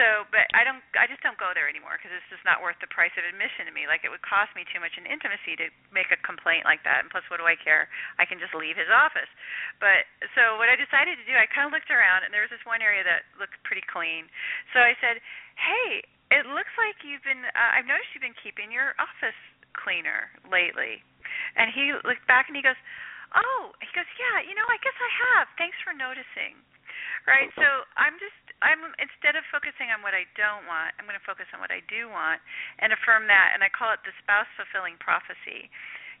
So, 0.00 0.24
but 0.32 0.48
I 0.56 0.64
don't, 0.64 0.80
I 0.96 1.04
just 1.04 1.20
don't 1.20 1.36
go 1.36 1.52
there 1.52 1.68
anymore 1.68 2.00
because 2.00 2.08
it's 2.08 2.24
just 2.32 2.40
not 2.48 2.64
worth 2.64 2.80
the 2.80 2.88
price 2.88 3.12
of 3.20 3.24
admission 3.28 3.68
to 3.68 3.72
me. 3.76 3.84
Like 3.84 4.00
it 4.00 4.08
would 4.08 4.24
cost 4.24 4.48
me 4.56 4.64
too 4.72 4.80
much 4.80 4.96
in 4.96 5.04
intimacy 5.04 5.60
to 5.60 5.68
make 5.92 6.08
a 6.08 6.16
complaint 6.24 6.64
like 6.64 6.80
that. 6.88 7.04
And 7.04 7.12
plus, 7.12 7.20
what 7.28 7.36
do 7.36 7.44
I 7.44 7.60
care? 7.60 7.84
I 8.16 8.24
can 8.24 8.40
just 8.40 8.56
leave 8.56 8.80
his 8.80 8.88
office. 8.88 9.28
But 9.76 10.08
so 10.32 10.56
what 10.56 10.72
I 10.72 10.80
decided 10.80 11.20
to 11.20 11.26
do, 11.28 11.36
I 11.36 11.44
kind 11.52 11.68
of 11.68 11.76
looked 11.76 11.92
around, 11.92 12.24
and 12.24 12.32
there 12.32 12.40
was 12.40 12.48
this 12.48 12.64
one 12.64 12.80
area 12.80 13.04
that 13.04 13.28
looked 13.36 13.60
pretty 13.68 13.84
clean. 13.84 14.24
So 14.72 14.80
I 14.80 14.96
said, 15.04 15.20
hey, 15.60 16.00
it 16.32 16.48
looks 16.48 16.72
like 16.80 16.96
you've 17.04 17.24
been. 17.28 17.44
Uh, 17.52 17.76
I've 17.76 17.84
noticed 17.84 18.16
you've 18.16 18.24
been 18.24 18.40
keeping 18.40 18.72
your 18.72 18.96
office 18.96 19.36
cleaner 19.76 20.32
lately. 20.48 21.04
And 21.60 21.68
he 21.70 21.92
looked 22.08 22.24
back 22.24 22.48
and 22.48 22.56
he 22.56 22.64
goes, 22.64 22.78
oh, 23.36 23.76
he 23.78 23.90
goes, 23.94 24.08
yeah, 24.18 24.42
you 24.42 24.56
know, 24.56 24.66
I 24.66 24.80
guess 24.82 24.96
I 24.96 25.10
have. 25.28 25.46
Thanks 25.60 25.76
for 25.84 25.92
noticing. 25.92 26.58
Right. 27.28 27.52
So 27.54 27.66
I'm 27.94 28.16
just 28.18 28.49
I'm 28.60 28.80
instead 29.00 29.36
of 29.36 29.44
focusing 29.48 29.88
on 29.92 30.04
what 30.04 30.12
I 30.12 30.28
don't 30.36 30.68
want, 30.68 30.92
I'm 31.00 31.08
going 31.08 31.18
to 31.18 31.24
focus 31.28 31.48
on 31.56 31.60
what 31.64 31.72
I 31.72 31.80
do 31.88 32.12
want 32.12 32.40
and 32.80 32.92
affirm 32.92 33.24
that. 33.28 33.56
And 33.56 33.64
I 33.64 33.72
call 33.72 33.92
it 33.96 34.00
the 34.04 34.12
spouse 34.20 34.48
fulfilling 34.56 35.00
prophecy 35.00 35.72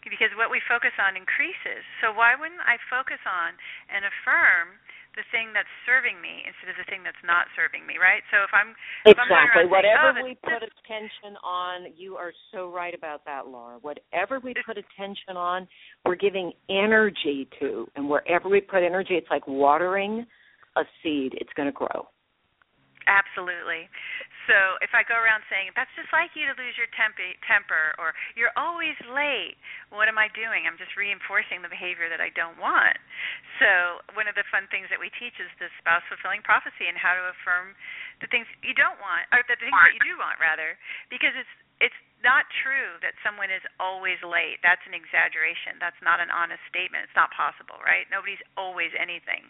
because 0.04 0.32
what 0.36 0.48
we 0.48 0.64
focus 0.64 0.96
on 0.96 1.16
increases. 1.16 1.84
So 2.00 2.12
why 2.16 2.32
wouldn't 2.32 2.64
I 2.64 2.80
focus 2.88 3.20
on 3.28 3.52
and 3.92 4.08
affirm 4.08 4.80
the 5.18 5.26
thing 5.34 5.50
that's 5.52 5.68
serving 5.84 6.22
me 6.22 6.46
instead 6.46 6.70
of 6.70 6.78
the 6.78 6.86
thing 6.88 7.02
that's 7.02 7.20
not 7.26 7.50
serving 7.58 7.82
me, 7.84 7.98
right? 7.98 8.22
So 8.30 8.46
if 8.46 8.52
I'm 8.54 8.72
if 9.04 9.18
I'm 9.18 9.26
Exactly. 9.28 9.66
saying, 9.66 9.70
Whatever 9.70 10.16
oh, 10.16 10.24
we 10.24 10.38
this- 10.38 10.46
put 10.46 10.62
attention 10.62 11.36
on, 11.42 11.92
you 11.96 12.16
are 12.16 12.32
so 12.54 12.70
right 12.70 12.94
about 12.94 13.24
that, 13.26 13.48
Laura. 13.48 13.76
Whatever 13.82 14.38
we 14.40 14.54
put 14.64 14.78
attention 14.78 15.36
on, 15.36 15.66
we're 16.06 16.14
giving 16.16 16.52
energy 16.70 17.48
to. 17.60 17.90
And 17.96 18.08
wherever 18.08 18.48
we 18.48 18.60
put 18.60 18.82
energy, 18.82 19.14
it's 19.14 19.28
like 19.30 19.46
watering 19.48 20.24
a 20.76 20.82
seed. 21.02 21.34
It's 21.36 21.52
going 21.56 21.66
to 21.68 21.72
grow. 21.74 22.06
Absolutely. 23.08 23.88
So 24.48 24.76
if 24.82 24.92
I 24.92 25.06
go 25.06 25.14
around 25.16 25.46
saying 25.48 25.72
that's 25.78 25.92
just 25.94 26.10
like 26.10 26.34
you 26.34 26.44
to 26.50 26.56
lose 26.58 26.74
your 26.74 26.90
temp- 26.92 27.20
temper 27.46 27.94
or 27.96 28.12
you're 28.34 28.52
always 28.58 28.96
late, 29.08 29.56
what 29.94 30.10
am 30.10 30.18
I 30.18 30.28
doing? 30.34 30.66
I'm 30.66 30.76
just 30.76 30.98
reinforcing 30.98 31.62
the 31.62 31.70
behavior 31.70 32.10
that 32.10 32.20
I 32.20 32.34
don't 32.34 32.58
want. 32.58 32.98
So 33.62 34.02
one 34.18 34.26
of 34.26 34.34
the 34.34 34.44
fun 34.50 34.66
things 34.68 34.90
that 34.90 34.98
we 34.98 35.08
teach 35.16 35.36
is 35.38 35.48
the 35.62 35.70
spouse 35.80 36.04
fulfilling 36.10 36.42
prophecy 36.44 36.90
and 36.90 36.98
how 36.98 37.14
to 37.14 37.24
affirm 37.32 37.72
the 38.20 38.28
things 38.28 38.44
you 38.60 38.74
don't 38.76 38.98
want 39.00 39.24
or 39.32 39.40
the 39.48 39.56
things 39.56 39.72
that 39.72 39.94
you 39.96 40.02
do 40.04 40.16
want 40.20 40.36
rather 40.42 40.76
because 41.08 41.32
it's 41.36 41.54
it's 41.80 41.96
not 42.20 42.44
true 42.64 43.00
that 43.00 43.16
someone 43.24 43.48
is 43.48 43.64
always 43.80 44.20
late. 44.20 44.60
That's 44.60 44.82
an 44.84 44.92
exaggeration. 44.92 45.80
That's 45.80 45.98
not 46.04 46.20
an 46.20 46.28
honest 46.28 46.60
statement. 46.68 47.08
It's 47.08 47.16
not 47.16 47.32
possible, 47.32 47.80
right? 47.80 48.04
Nobody's 48.12 48.40
always 48.60 48.92
anything. 48.96 49.48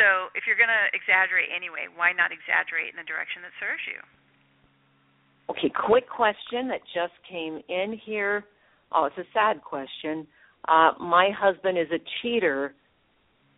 So 0.00 0.32
if 0.32 0.48
you're 0.48 0.58
going 0.58 0.72
to 0.72 0.86
exaggerate 0.96 1.52
anyway, 1.52 1.92
why 1.92 2.16
not 2.16 2.32
exaggerate 2.32 2.92
in 2.92 2.98
the 2.98 3.08
direction 3.08 3.44
that 3.44 3.54
serves 3.60 3.84
you? 3.84 4.00
Okay, 5.52 5.68
quick 5.68 6.08
question 6.08 6.68
that 6.72 6.80
just 6.94 7.14
came 7.28 7.60
in 7.68 7.98
here. 8.00 8.44
Oh, 8.92 9.06
it's 9.06 9.18
a 9.18 9.28
sad 9.34 9.60
question. 9.60 10.26
Uh, 10.68 10.92
my 11.00 11.30
husband 11.36 11.76
is 11.78 11.88
a 11.92 12.00
cheater. 12.20 12.74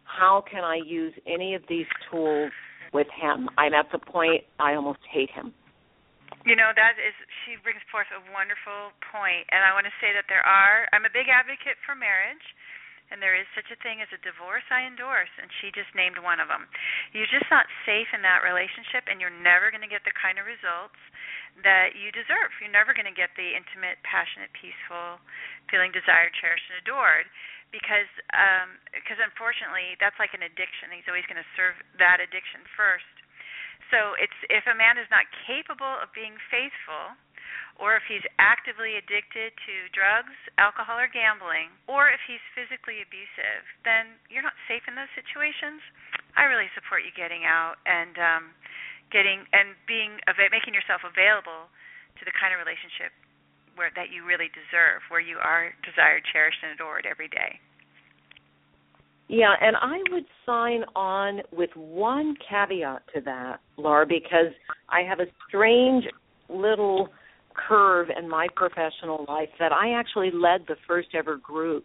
How 0.05 0.43
can 0.51 0.65
I 0.65 0.81
use 0.85 1.13
any 1.27 1.55
of 1.55 1.63
these 1.69 1.87
tools 2.11 2.51
with 2.93 3.07
him? 3.21 3.49
I'm 3.59 3.75
at 3.75 3.87
the 3.93 3.99
point 3.99 4.43
I 4.59 4.75
almost 4.75 5.01
hate 5.13 5.31
him. 5.31 5.53
You 6.43 6.59
know, 6.59 6.75
that 6.75 6.99
is, 6.99 7.15
she 7.45 7.55
brings 7.63 7.83
forth 7.91 8.11
a 8.11 8.23
wonderful 8.35 8.91
point, 9.15 9.47
and 9.55 9.63
I 9.63 9.71
want 9.75 9.87
to 9.87 9.95
say 10.03 10.11
that 10.11 10.27
there 10.27 10.43
are, 10.43 10.91
I'm 10.91 11.07
a 11.07 11.13
big 11.15 11.31
advocate 11.31 11.79
for 11.87 11.95
marriage, 11.95 12.43
and 13.15 13.23
there 13.23 13.37
is 13.37 13.47
such 13.55 13.71
a 13.71 13.79
thing 13.85 14.03
as 14.03 14.11
a 14.11 14.19
divorce 14.25 14.67
I 14.73 14.89
endorse, 14.89 15.31
and 15.39 15.47
she 15.61 15.71
just 15.71 15.93
named 15.95 16.19
one 16.19 16.43
of 16.43 16.51
them. 16.51 16.67
You're 17.15 17.31
just 17.31 17.47
not 17.53 17.71
safe 17.87 18.11
in 18.11 18.27
that 18.27 18.43
relationship, 18.43 19.07
and 19.07 19.23
you're 19.23 19.31
never 19.31 19.71
going 19.71 19.85
to 19.85 19.91
get 19.91 20.03
the 20.03 20.17
kind 20.17 20.41
of 20.41 20.49
results 20.49 20.99
that 21.63 21.95
you 21.95 22.09
deserve. 22.11 22.51
You're 22.59 22.75
never 22.75 22.97
going 22.97 23.07
to 23.07 23.15
get 23.15 23.31
the 23.39 23.53
intimate, 23.53 24.03
passionate, 24.03 24.51
peaceful, 24.57 25.23
feeling 25.71 25.95
desired, 25.95 26.35
cherished, 26.41 26.67
and 26.73 26.81
adored 26.83 27.29
because 27.73 28.09
um 28.37 28.77
because 28.93 29.17
unfortunately 29.17 29.97
that's 29.97 30.17
like 30.21 30.37
an 30.37 30.45
addiction. 30.45 30.93
He's 30.93 31.09
always 31.09 31.25
going 31.25 31.41
to 31.41 31.51
serve 31.57 31.73
that 31.97 32.21
addiction 32.21 32.61
first. 32.77 33.22
So 33.93 34.17
it's 34.17 34.35
if 34.49 34.65
a 34.65 34.73
man 34.73 34.97
is 34.97 35.07
not 35.13 35.29
capable 35.45 36.01
of 36.01 36.09
being 36.17 36.41
faithful, 36.49 37.13
or 37.77 37.93
if 38.01 38.05
he's 38.09 38.25
actively 38.41 38.97
addicted 38.97 39.53
to 39.69 39.75
drugs, 39.93 40.33
alcohol, 40.57 40.97
or 40.97 41.13
gambling, 41.13 41.69
or 41.85 42.09
if 42.09 42.25
he's 42.25 42.41
physically 42.57 43.05
abusive, 43.05 43.65
then 43.85 44.17
you're 44.33 44.45
not 44.45 44.57
safe 44.65 44.85
in 44.89 44.97
those 44.97 45.13
situations. 45.13 45.85
I 46.33 46.49
really 46.49 46.73
support 46.73 47.05
you 47.05 47.13
getting 47.13 47.45
out 47.45 47.77
and 47.85 48.17
um, 48.17 48.45
getting 49.13 49.45
and 49.53 49.77
being 49.85 50.17
making 50.49 50.73
yourself 50.73 51.05
available 51.05 51.69
to 52.17 52.23
the 52.25 52.33
kind 52.33 52.57
of 52.57 52.59
relationship 52.65 53.13
where 53.77 53.93
that 53.97 54.13
you 54.13 54.25
really 54.25 54.53
deserve, 54.53 55.05
where 55.09 55.21
you 55.21 55.41
are 55.41 55.73
desired, 55.85 56.25
cherished, 56.29 56.61
and 56.65 56.77
adored 56.77 57.05
every 57.09 57.29
day. 57.29 57.61
Yeah, 59.29 59.55
and 59.61 59.77
I 59.77 59.99
would 60.11 60.25
sign 60.45 60.85
on 60.95 61.41
with 61.53 61.71
one 61.75 62.35
caveat 62.49 63.03
to 63.15 63.21
that, 63.23 63.61
Laura, 63.77 64.07
because 64.07 64.53
I 64.89 65.03
have 65.09 65.21
a 65.21 65.27
strange 65.49 66.05
little 66.49 67.09
curve 67.55 68.09
in 68.17 68.29
my 68.29 68.47
professional 68.55 69.25
life 69.29 69.49
that 69.59 69.73
I 69.73 69.99
actually 69.99 70.31
led 70.33 70.63
the 70.69 70.77
first 70.87 71.09
ever 71.15 71.37
group 71.37 71.85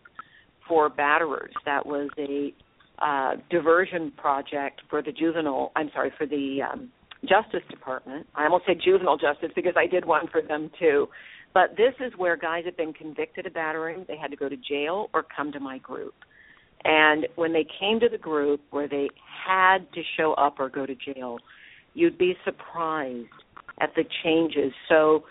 for 0.67 0.89
batterers. 0.89 1.51
That 1.65 1.85
was 1.85 2.09
a 2.17 2.53
uh, 2.99 3.35
diversion 3.49 4.11
project 4.17 4.81
for 4.89 5.01
the 5.01 5.11
juvenile, 5.11 5.71
I'm 5.75 5.89
sorry, 5.93 6.11
for 6.17 6.25
the 6.25 6.59
um, 6.71 6.91
Justice 7.21 7.63
Department. 7.69 8.27
I 8.35 8.43
almost 8.45 8.65
said 8.65 8.77
juvenile 8.83 9.17
justice 9.17 9.51
because 9.55 9.73
I 9.77 9.87
did 9.87 10.05
one 10.05 10.27
for 10.31 10.41
them 10.41 10.69
too. 10.79 11.07
But 11.53 11.71
this 11.77 11.93
is 12.05 12.13
where 12.17 12.37
guys 12.37 12.65
have 12.65 12.77
been 12.77 12.93
convicted 12.93 13.45
of 13.45 13.53
battering. 13.53 14.05
They 14.07 14.17
had 14.17 14.31
to 14.31 14.37
go 14.37 14.49
to 14.49 14.57
jail 14.57 15.09
or 15.13 15.25
come 15.35 15.51
to 15.53 15.59
my 15.59 15.77
group. 15.79 16.13
And 16.87 17.27
when 17.35 17.51
they 17.51 17.65
came 17.79 17.99
to 17.99 18.07
the 18.07 18.17
group 18.17 18.61
where 18.71 18.87
they 18.87 19.09
had 19.45 19.79
to 19.93 20.01
show 20.15 20.33
up 20.35 20.55
or 20.57 20.69
go 20.69 20.85
to 20.85 20.95
jail, 20.95 21.37
you'd 21.93 22.17
be 22.17 22.33
surprised 22.45 23.27
at 23.81 23.93
the 23.95 24.05
changes. 24.23 24.71
So 24.87 25.25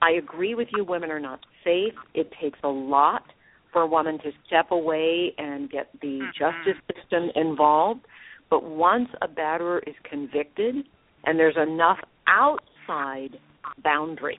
I 0.00 0.12
agree 0.12 0.54
with 0.54 0.68
you, 0.70 0.84
women 0.84 1.10
are 1.10 1.18
not 1.18 1.40
safe. 1.64 1.94
It 2.14 2.30
takes 2.40 2.60
a 2.62 2.68
lot 2.68 3.24
for 3.72 3.82
a 3.82 3.86
woman 3.86 4.18
to 4.18 4.30
step 4.46 4.70
away 4.70 5.34
and 5.38 5.68
get 5.68 5.88
the 6.00 6.20
Mhm. 6.20 6.32
justice 6.34 6.78
system 6.94 7.30
involved. 7.34 8.06
But 8.48 8.62
once 8.62 9.08
a 9.22 9.28
batterer 9.28 9.82
is 9.88 9.98
convicted 10.04 10.86
and 11.24 11.36
there's 11.38 11.56
enough 11.56 11.98
outside 12.28 13.40
boundary 13.78 14.38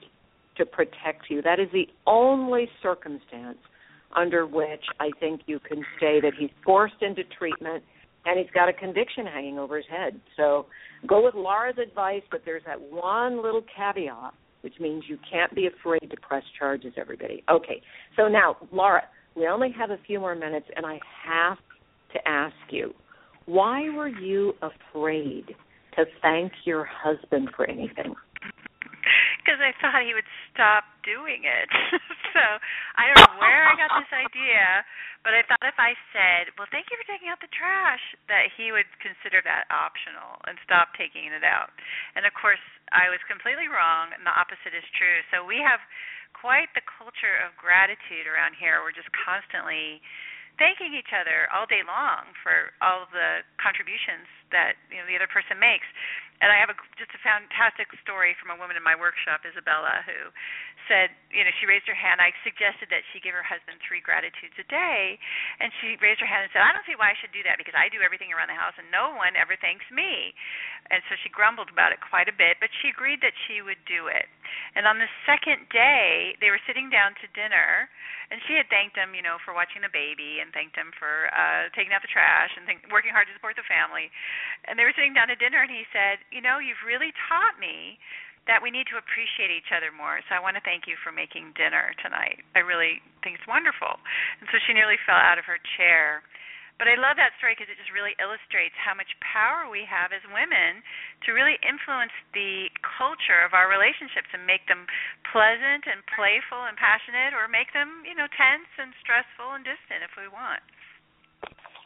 to 0.54 0.64
protect 0.64 1.28
you, 1.28 1.42
that 1.42 1.60
is 1.60 1.70
the 1.72 1.88
only 2.06 2.70
circumstance 2.80 3.58
under 4.14 4.46
which 4.46 4.84
I 5.00 5.10
think 5.20 5.42
you 5.46 5.58
can 5.60 5.78
say 6.00 6.20
that 6.20 6.32
he's 6.38 6.50
forced 6.64 7.02
into 7.02 7.22
treatment 7.38 7.82
and 8.26 8.38
he's 8.38 8.50
got 8.54 8.68
a 8.68 8.72
conviction 8.72 9.26
hanging 9.26 9.58
over 9.58 9.76
his 9.76 9.86
head. 9.90 10.20
So 10.36 10.66
go 11.06 11.22
with 11.22 11.34
Laura's 11.34 11.76
advice, 11.82 12.22
but 12.30 12.42
there's 12.44 12.62
that 12.66 12.80
one 12.80 13.42
little 13.42 13.64
caveat, 13.76 14.32
which 14.62 14.74
means 14.80 15.04
you 15.08 15.18
can't 15.30 15.54
be 15.54 15.66
afraid 15.66 16.10
to 16.10 16.16
press 16.22 16.42
charges, 16.58 16.94
everybody. 16.96 17.42
Okay, 17.50 17.82
so 18.16 18.28
now, 18.28 18.56
Laura, 18.72 19.02
we 19.36 19.46
only 19.46 19.72
have 19.78 19.90
a 19.90 19.98
few 20.06 20.20
more 20.20 20.34
minutes, 20.34 20.66
and 20.74 20.86
I 20.86 20.98
have 21.26 21.58
to 22.14 22.28
ask 22.28 22.54
you 22.70 22.94
why 23.46 23.90
were 23.90 24.08
you 24.08 24.54
afraid 24.62 25.54
to 25.96 26.04
thank 26.22 26.52
your 26.64 26.88
husband 26.90 27.50
for 27.54 27.68
anything? 27.68 28.14
Because 29.44 29.60
I 29.60 29.72
thought 29.82 30.00
he 30.06 30.14
would 30.14 30.24
stop 30.52 30.84
doing 31.04 31.46
it. 31.46 31.68
so 32.34 32.42
I 32.98 33.12
don't 33.12 33.20
know 33.20 33.38
where 33.38 33.68
I 33.68 33.76
got 33.78 33.92
this 34.00 34.10
idea, 34.10 34.82
but 35.22 35.36
I 35.36 35.44
thought 35.46 35.62
if 35.62 35.78
I 35.78 35.94
said, 36.10 36.52
"Well, 36.56 36.68
thank 36.72 36.90
you 36.90 36.96
for 36.98 37.06
taking 37.06 37.28
out 37.28 37.38
the 37.38 37.52
trash," 37.52 38.02
that 38.26 38.50
he 38.56 38.72
would 38.72 38.88
consider 38.98 39.44
that 39.44 39.68
optional 39.70 40.40
and 40.48 40.58
stop 40.64 40.96
taking 40.96 41.30
it 41.30 41.44
out. 41.44 41.70
And 42.16 42.24
of 42.24 42.34
course, 42.34 42.62
I 42.90 43.12
was 43.12 43.20
completely 43.28 43.68
wrong, 43.68 44.10
and 44.16 44.24
the 44.26 44.34
opposite 44.34 44.74
is 44.74 44.84
true. 44.96 45.20
So 45.30 45.44
we 45.44 45.60
have 45.62 45.80
quite 46.34 46.68
the 46.74 46.84
culture 46.84 47.38
of 47.40 47.54
gratitude 47.56 48.26
around 48.26 48.58
here. 48.58 48.82
We're 48.82 48.96
just 48.96 49.12
constantly 49.14 50.02
thanking 50.58 50.94
each 50.94 51.10
other 51.10 51.50
all 51.50 51.66
day 51.66 51.82
long 51.82 52.30
for 52.42 52.70
all 52.78 53.02
of 53.02 53.10
the 53.10 53.42
contributions 53.58 54.26
that 54.54 54.78
you 54.90 54.98
know 55.02 55.06
the 55.06 55.18
other 55.18 55.30
person 55.30 55.58
makes. 55.58 55.86
And 56.42 56.50
I 56.50 56.58
have 56.58 56.68
a, 56.68 56.76
just 56.98 57.14
a 57.14 57.20
fantastic 57.22 57.88
story 58.02 58.34
from 58.36 58.50
a 58.50 58.58
woman 58.58 58.74
in 58.74 58.82
my 58.82 58.98
workshop, 58.98 59.46
Isabella, 59.46 60.02
who 60.02 60.34
said, 60.90 61.14
you 61.32 61.40
know, 61.46 61.54
she 61.56 61.64
raised 61.64 61.86
her 61.88 61.96
hand. 61.96 62.20
I 62.20 62.34
suggested 62.44 62.90
that 62.92 63.06
she 63.14 63.22
give 63.22 63.32
her 63.32 63.46
husband 63.46 63.80
three 63.80 64.02
gratitudes 64.04 64.52
a 64.60 64.66
day, 64.68 65.16
and 65.62 65.72
she 65.80 65.96
raised 66.02 66.20
her 66.20 66.28
hand 66.28 66.44
and 66.44 66.50
said, 66.52 66.60
I 66.60 66.74
don't 66.74 66.84
see 66.84 66.98
why 66.98 67.14
I 67.14 67.16
should 67.22 67.32
do 67.32 67.40
that 67.46 67.56
because 67.56 67.72
I 67.72 67.88
do 67.88 68.04
everything 68.04 68.34
around 68.34 68.52
the 68.52 68.58
house 68.58 68.76
and 68.76 68.90
no 68.90 69.14
one 69.16 69.38
ever 69.38 69.56
thanks 69.56 69.86
me. 69.88 70.34
And 70.92 71.00
so 71.08 71.16
she 71.22 71.32
grumbled 71.32 71.72
about 71.72 71.94
it 71.94 72.02
quite 72.04 72.28
a 72.28 72.36
bit, 72.36 72.60
but 72.60 72.68
she 72.82 72.92
agreed 72.92 73.24
that 73.24 73.32
she 73.46 73.64
would 73.64 73.80
do 73.88 74.10
it. 74.12 74.28
And 74.76 74.84
on 74.84 75.00
the 75.00 75.08
second 75.24 75.70
day, 75.72 76.36
they 76.42 76.52
were 76.52 76.60
sitting 76.68 76.92
down 76.92 77.16
to 77.24 77.26
dinner, 77.32 77.88
and 78.28 78.42
she 78.44 78.58
had 78.58 78.68
thanked 78.68 78.98
him, 78.98 79.16
you 79.16 79.24
know, 79.24 79.40
for 79.40 79.56
watching 79.56 79.80
the 79.80 79.92
baby 79.92 80.44
and 80.44 80.52
thanked 80.52 80.76
him 80.76 80.92
for 80.96 81.32
uh 81.32 81.72
taking 81.72 81.92
out 81.96 82.04
the 82.04 82.10
trash 82.10 82.52
and 82.56 82.68
think, 82.68 82.84
working 82.92 83.12
hard 83.12 83.28
to 83.28 83.34
support 83.36 83.56
the 83.56 83.64
family. 83.64 84.12
And 84.68 84.76
they 84.76 84.84
were 84.84 84.96
sitting 84.96 85.16
down 85.16 85.32
to 85.32 85.38
dinner, 85.38 85.64
and 85.64 85.72
he 85.72 85.88
said, 85.92 86.20
"You 86.30 86.40
know, 86.40 86.58
you've 86.58 86.82
really 86.84 87.12
taught 87.28 87.58
me 87.58 87.98
that 88.46 88.60
we 88.60 88.70
need 88.70 88.86
to 88.88 88.98
appreciate 88.98 89.50
each 89.50 89.72
other 89.72 89.90
more. 89.90 90.20
So 90.28 90.34
I 90.34 90.40
want 90.40 90.56
to 90.56 90.62
thank 90.62 90.86
you 90.86 90.96
for 90.96 91.12
making 91.12 91.52
dinner 91.52 91.94
tonight. 92.02 92.44
I 92.54 92.60
really 92.60 93.00
think 93.22 93.38
it's 93.38 93.46
wonderful." 93.46 93.98
And 94.40 94.48
so 94.50 94.58
she 94.66 94.72
nearly 94.72 94.96
fell 94.98 95.16
out 95.16 95.38
of 95.38 95.44
her 95.46 95.58
chair. 95.76 96.22
But 96.76 96.90
I 96.90 96.98
love 96.98 97.14
that 97.22 97.30
story 97.38 97.54
because 97.54 97.70
it 97.70 97.78
just 97.78 97.94
really 97.94 98.18
illustrates 98.18 98.74
how 98.74 98.98
much 98.98 99.06
power 99.22 99.70
we 99.70 99.86
have 99.86 100.10
as 100.10 100.26
women 100.26 100.82
to 101.22 101.30
really 101.30 101.54
influence 101.62 102.10
the 102.34 102.68
culture 102.82 103.46
of 103.46 103.54
our 103.54 103.70
relationships 103.70 104.26
and 104.34 104.42
make 104.42 104.66
them 104.66 104.90
pleasant 105.30 105.86
and 105.86 106.02
playful 106.10 106.66
and 106.66 106.74
passionate 106.76 107.30
or 107.30 107.46
make 107.46 107.70
them, 107.72 108.02
you 108.02 108.18
know, 108.18 108.26
tense 108.26 108.66
and 108.74 108.90
stressful 108.98 109.54
and 109.54 109.62
distant 109.62 110.02
if 110.02 110.18
we 110.18 110.26
want. 110.26 110.62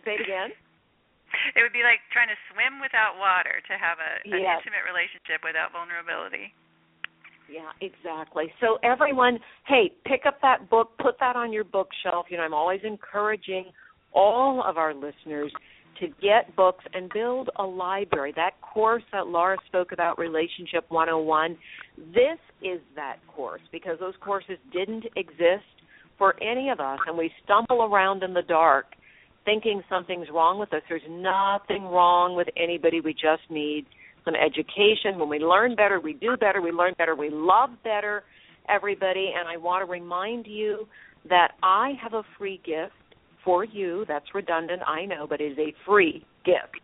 say 0.02 0.18
it 0.18 0.26
again. 0.26 0.50
It 1.54 1.62
would 1.62 1.72
be 1.72 1.82
like 1.82 2.00
trying 2.12 2.28
to 2.28 2.38
swim 2.52 2.80
without 2.80 3.18
water 3.18 3.60
to 3.66 3.74
have 3.78 3.98
a 3.98 4.12
an 4.28 4.40
Yes. 4.42 4.60
intimate 4.60 4.84
relationship 4.84 5.44
without 5.44 5.72
vulnerability. 5.72 6.54
Yeah, 7.48 7.70
exactly. 7.80 8.52
So 8.60 8.78
everyone, 8.82 9.38
hey, 9.66 9.92
pick 10.04 10.26
up 10.26 10.40
that 10.42 10.68
book, 10.68 10.96
put 10.98 11.18
that 11.20 11.36
on 11.36 11.52
your 11.52 11.64
bookshelf. 11.64 12.26
You 12.28 12.38
know, 12.38 12.42
I'm 12.42 12.54
always 12.54 12.80
encouraging 12.82 13.70
all 14.12 14.62
of 14.64 14.78
our 14.78 14.94
listeners 14.94 15.52
to 16.00 16.08
get 16.20 16.54
books 16.56 16.84
and 16.92 17.10
build 17.12 17.50
a 17.56 17.62
library. 17.64 18.32
That 18.36 18.60
course 18.60 19.02
that 19.12 19.28
Laura 19.28 19.56
spoke 19.66 19.92
about, 19.92 20.18
Relationship 20.18 20.84
101, 20.88 21.56
this 22.12 22.38
is 22.62 22.80
that 22.96 23.16
course 23.28 23.62
because 23.72 23.98
those 23.98 24.14
courses 24.20 24.58
didn't 24.72 25.04
exist 25.16 25.64
for 26.18 26.34
any 26.42 26.70
of 26.70 26.80
us 26.80 26.98
and 27.06 27.16
we 27.16 27.30
stumble 27.44 27.82
around 27.84 28.22
in 28.22 28.34
the 28.34 28.42
dark 28.42 28.86
thinking 29.46 29.82
something's 29.88 30.28
wrong 30.30 30.58
with 30.58 30.74
us. 30.74 30.82
There's 30.90 31.00
nothing 31.08 31.84
wrong 31.84 32.36
with 32.36 32.48
anybody. 32.58 33.00
We 33.00 33.14
just 33.14 33.48
need 33.48 33.86
some 34.26 34.34
education. 34.34 35.18
When 35.18 35.30
we 35.30 35.38
learn 35.38 35.74
better, 35.74 35.98
we 36.00 36.12
do 36.12 36.36
better. 36.36 36.60
We 36.60 36.72
learn 36.72 36.92
better, 36.98 37.14
we 37.14 37.30
love 37.30 37.70
better, 37.82 38.24
everybody. 38.68 39.32
And 39.38 39.48
I 39.48 39.56
want 39.56 39.86
to 39.86 39.90
remind 39.90 40.46
you 40.46 40.86
that 41.30 41.52
I 41.62 41.92
have 42.02 42.12
a 42.12 42.22
free 42.36 42.60
gift 42.66 42.92
for 43.44 43.64
you. 43.64 44.04
That's 44.06 44.26
redundant, 44.34 44.82
I 44.86 45.06
know, 45.06 45.26
but 45.26 45.40
it 45.40 45.52
is 45.52 45.58
a 45.58 45.72
free 45.86 46.26
gift. 46.44 46.82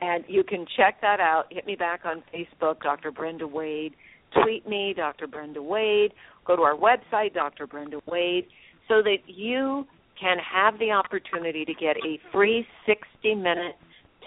And 0.00 0.24
you 0.28 0.44
can 0.44 0.64
check 0.76 1.00
that 1.02 1.18
out. 1.20 1.46
Hit 1.50 1.66
me 1.66 1.74
back 1.74 2.02
on 2.04 2.22
Facebook, 2.32 2.80
Dr. 2.80 3.10
Brenda 3.10 3.46
Wade. 3.46 3.94
Tweet 4.42 4.68
me, 4.68 4.94
Dr. 4.96 5.26
Brenda 5.26 5.60
Wade. 5.60 6.12
Go 6.46 6.54
to 6.54 6.62
our 6.62 6.76
website, 6.76 7.34
Dr. 7.34 7.66
Brenda 7.66 8.00
Wade, 8.06 8.46
so 8.86 9.02
that 9.02 9.18
you 9.26 9.86
can 10.20 10.36
have 10.38 10.78
the 10.78 10.90
opportunity 10.90 11.64
to 11.64 11.74
get 11.74 11.96
a 11.96 12.18
free 12.32 12.66
60 12.86 13.34
minute 13.34 13.76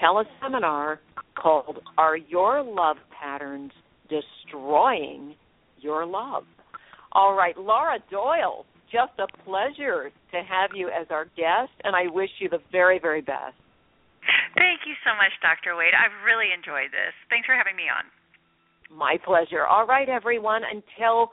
teleseminar 0.02 0.98
called 1.36 1.80
Are 1.98 2.18
Your 2.18 2.64
Love 2.64 2.98
Patterns 3.20 3.72
Destroying 4.10 5.36
Your 5.80 6.06
Love? 6.06 6.44
All 7.14 7.36
right, 7.36 7.58
Laura 7.58 8.00
Doyle, 8.10 8.66
just 8.92 9.12
a 9.20 9.28
pleasure 9.44 10.12
to 10.32 10.38
have 10.38 10.72
you 10.74 10.88
as 10.88 11.08
our 11.10 11.26
guest, 11.36 11.72
and 11.84 11.96
I 11.96 12.08
wish 12.08 12.30
you 12.40 12.50
the 12.50 12.60
very, 12.72 13.00
very 13.00 13.22
best. 13.22 13.56
Thank 14.56 14.82
you 14.86 14.96
so 15.04 15.16
much, 15.16 15.32
Dr. 15.42 15.76
Wade. 15.76 15.96
I've 15.96 16.16
really 16.24 16.54
enjoyed 16.56 16.92
this. 16.92 17.16
Thanks 17.30 17.46
for 17.46 17.56
having 17.56 17.76
me 17.76 17.88
on. 17.92 18.06
My 18.92 19.18
pleasure. 19.24 19.66
All 19.66 19.88
right, 19.88 20.08
everyone, 20.08 20.62
until 20.68 21.32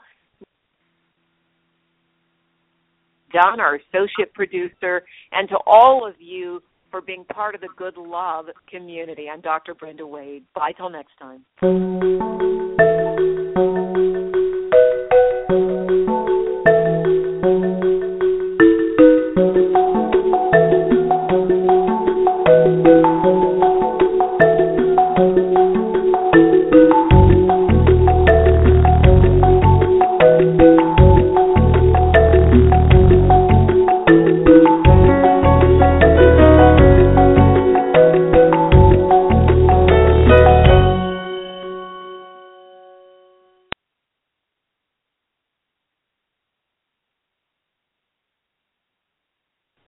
Don, 3.31 3.59
our 3.59 3.75
associate 3.75 4.33
producer, 4.33 5.03
and 5.31 5.47
to 5.49 5.57
all 5.65 6.07
of 6.07 6.15
you 6.19 6.61
for 6.91 7.01
being 7.01 7.23
part 7.25 7.55
of 7.55 7.61
the 7.61 7.69
Good 7.77 7.97
Love 7.97 8.45
community. 8.69 9.27
I'm 9.31 9.41
Dr. 9.41 9.75
Brenda 9.75 10.05
Wade. 10.05 10.43
Bye 10.55 10.71
till 10.75 10.89
next 10.89 11.11
time. 11.19 12.38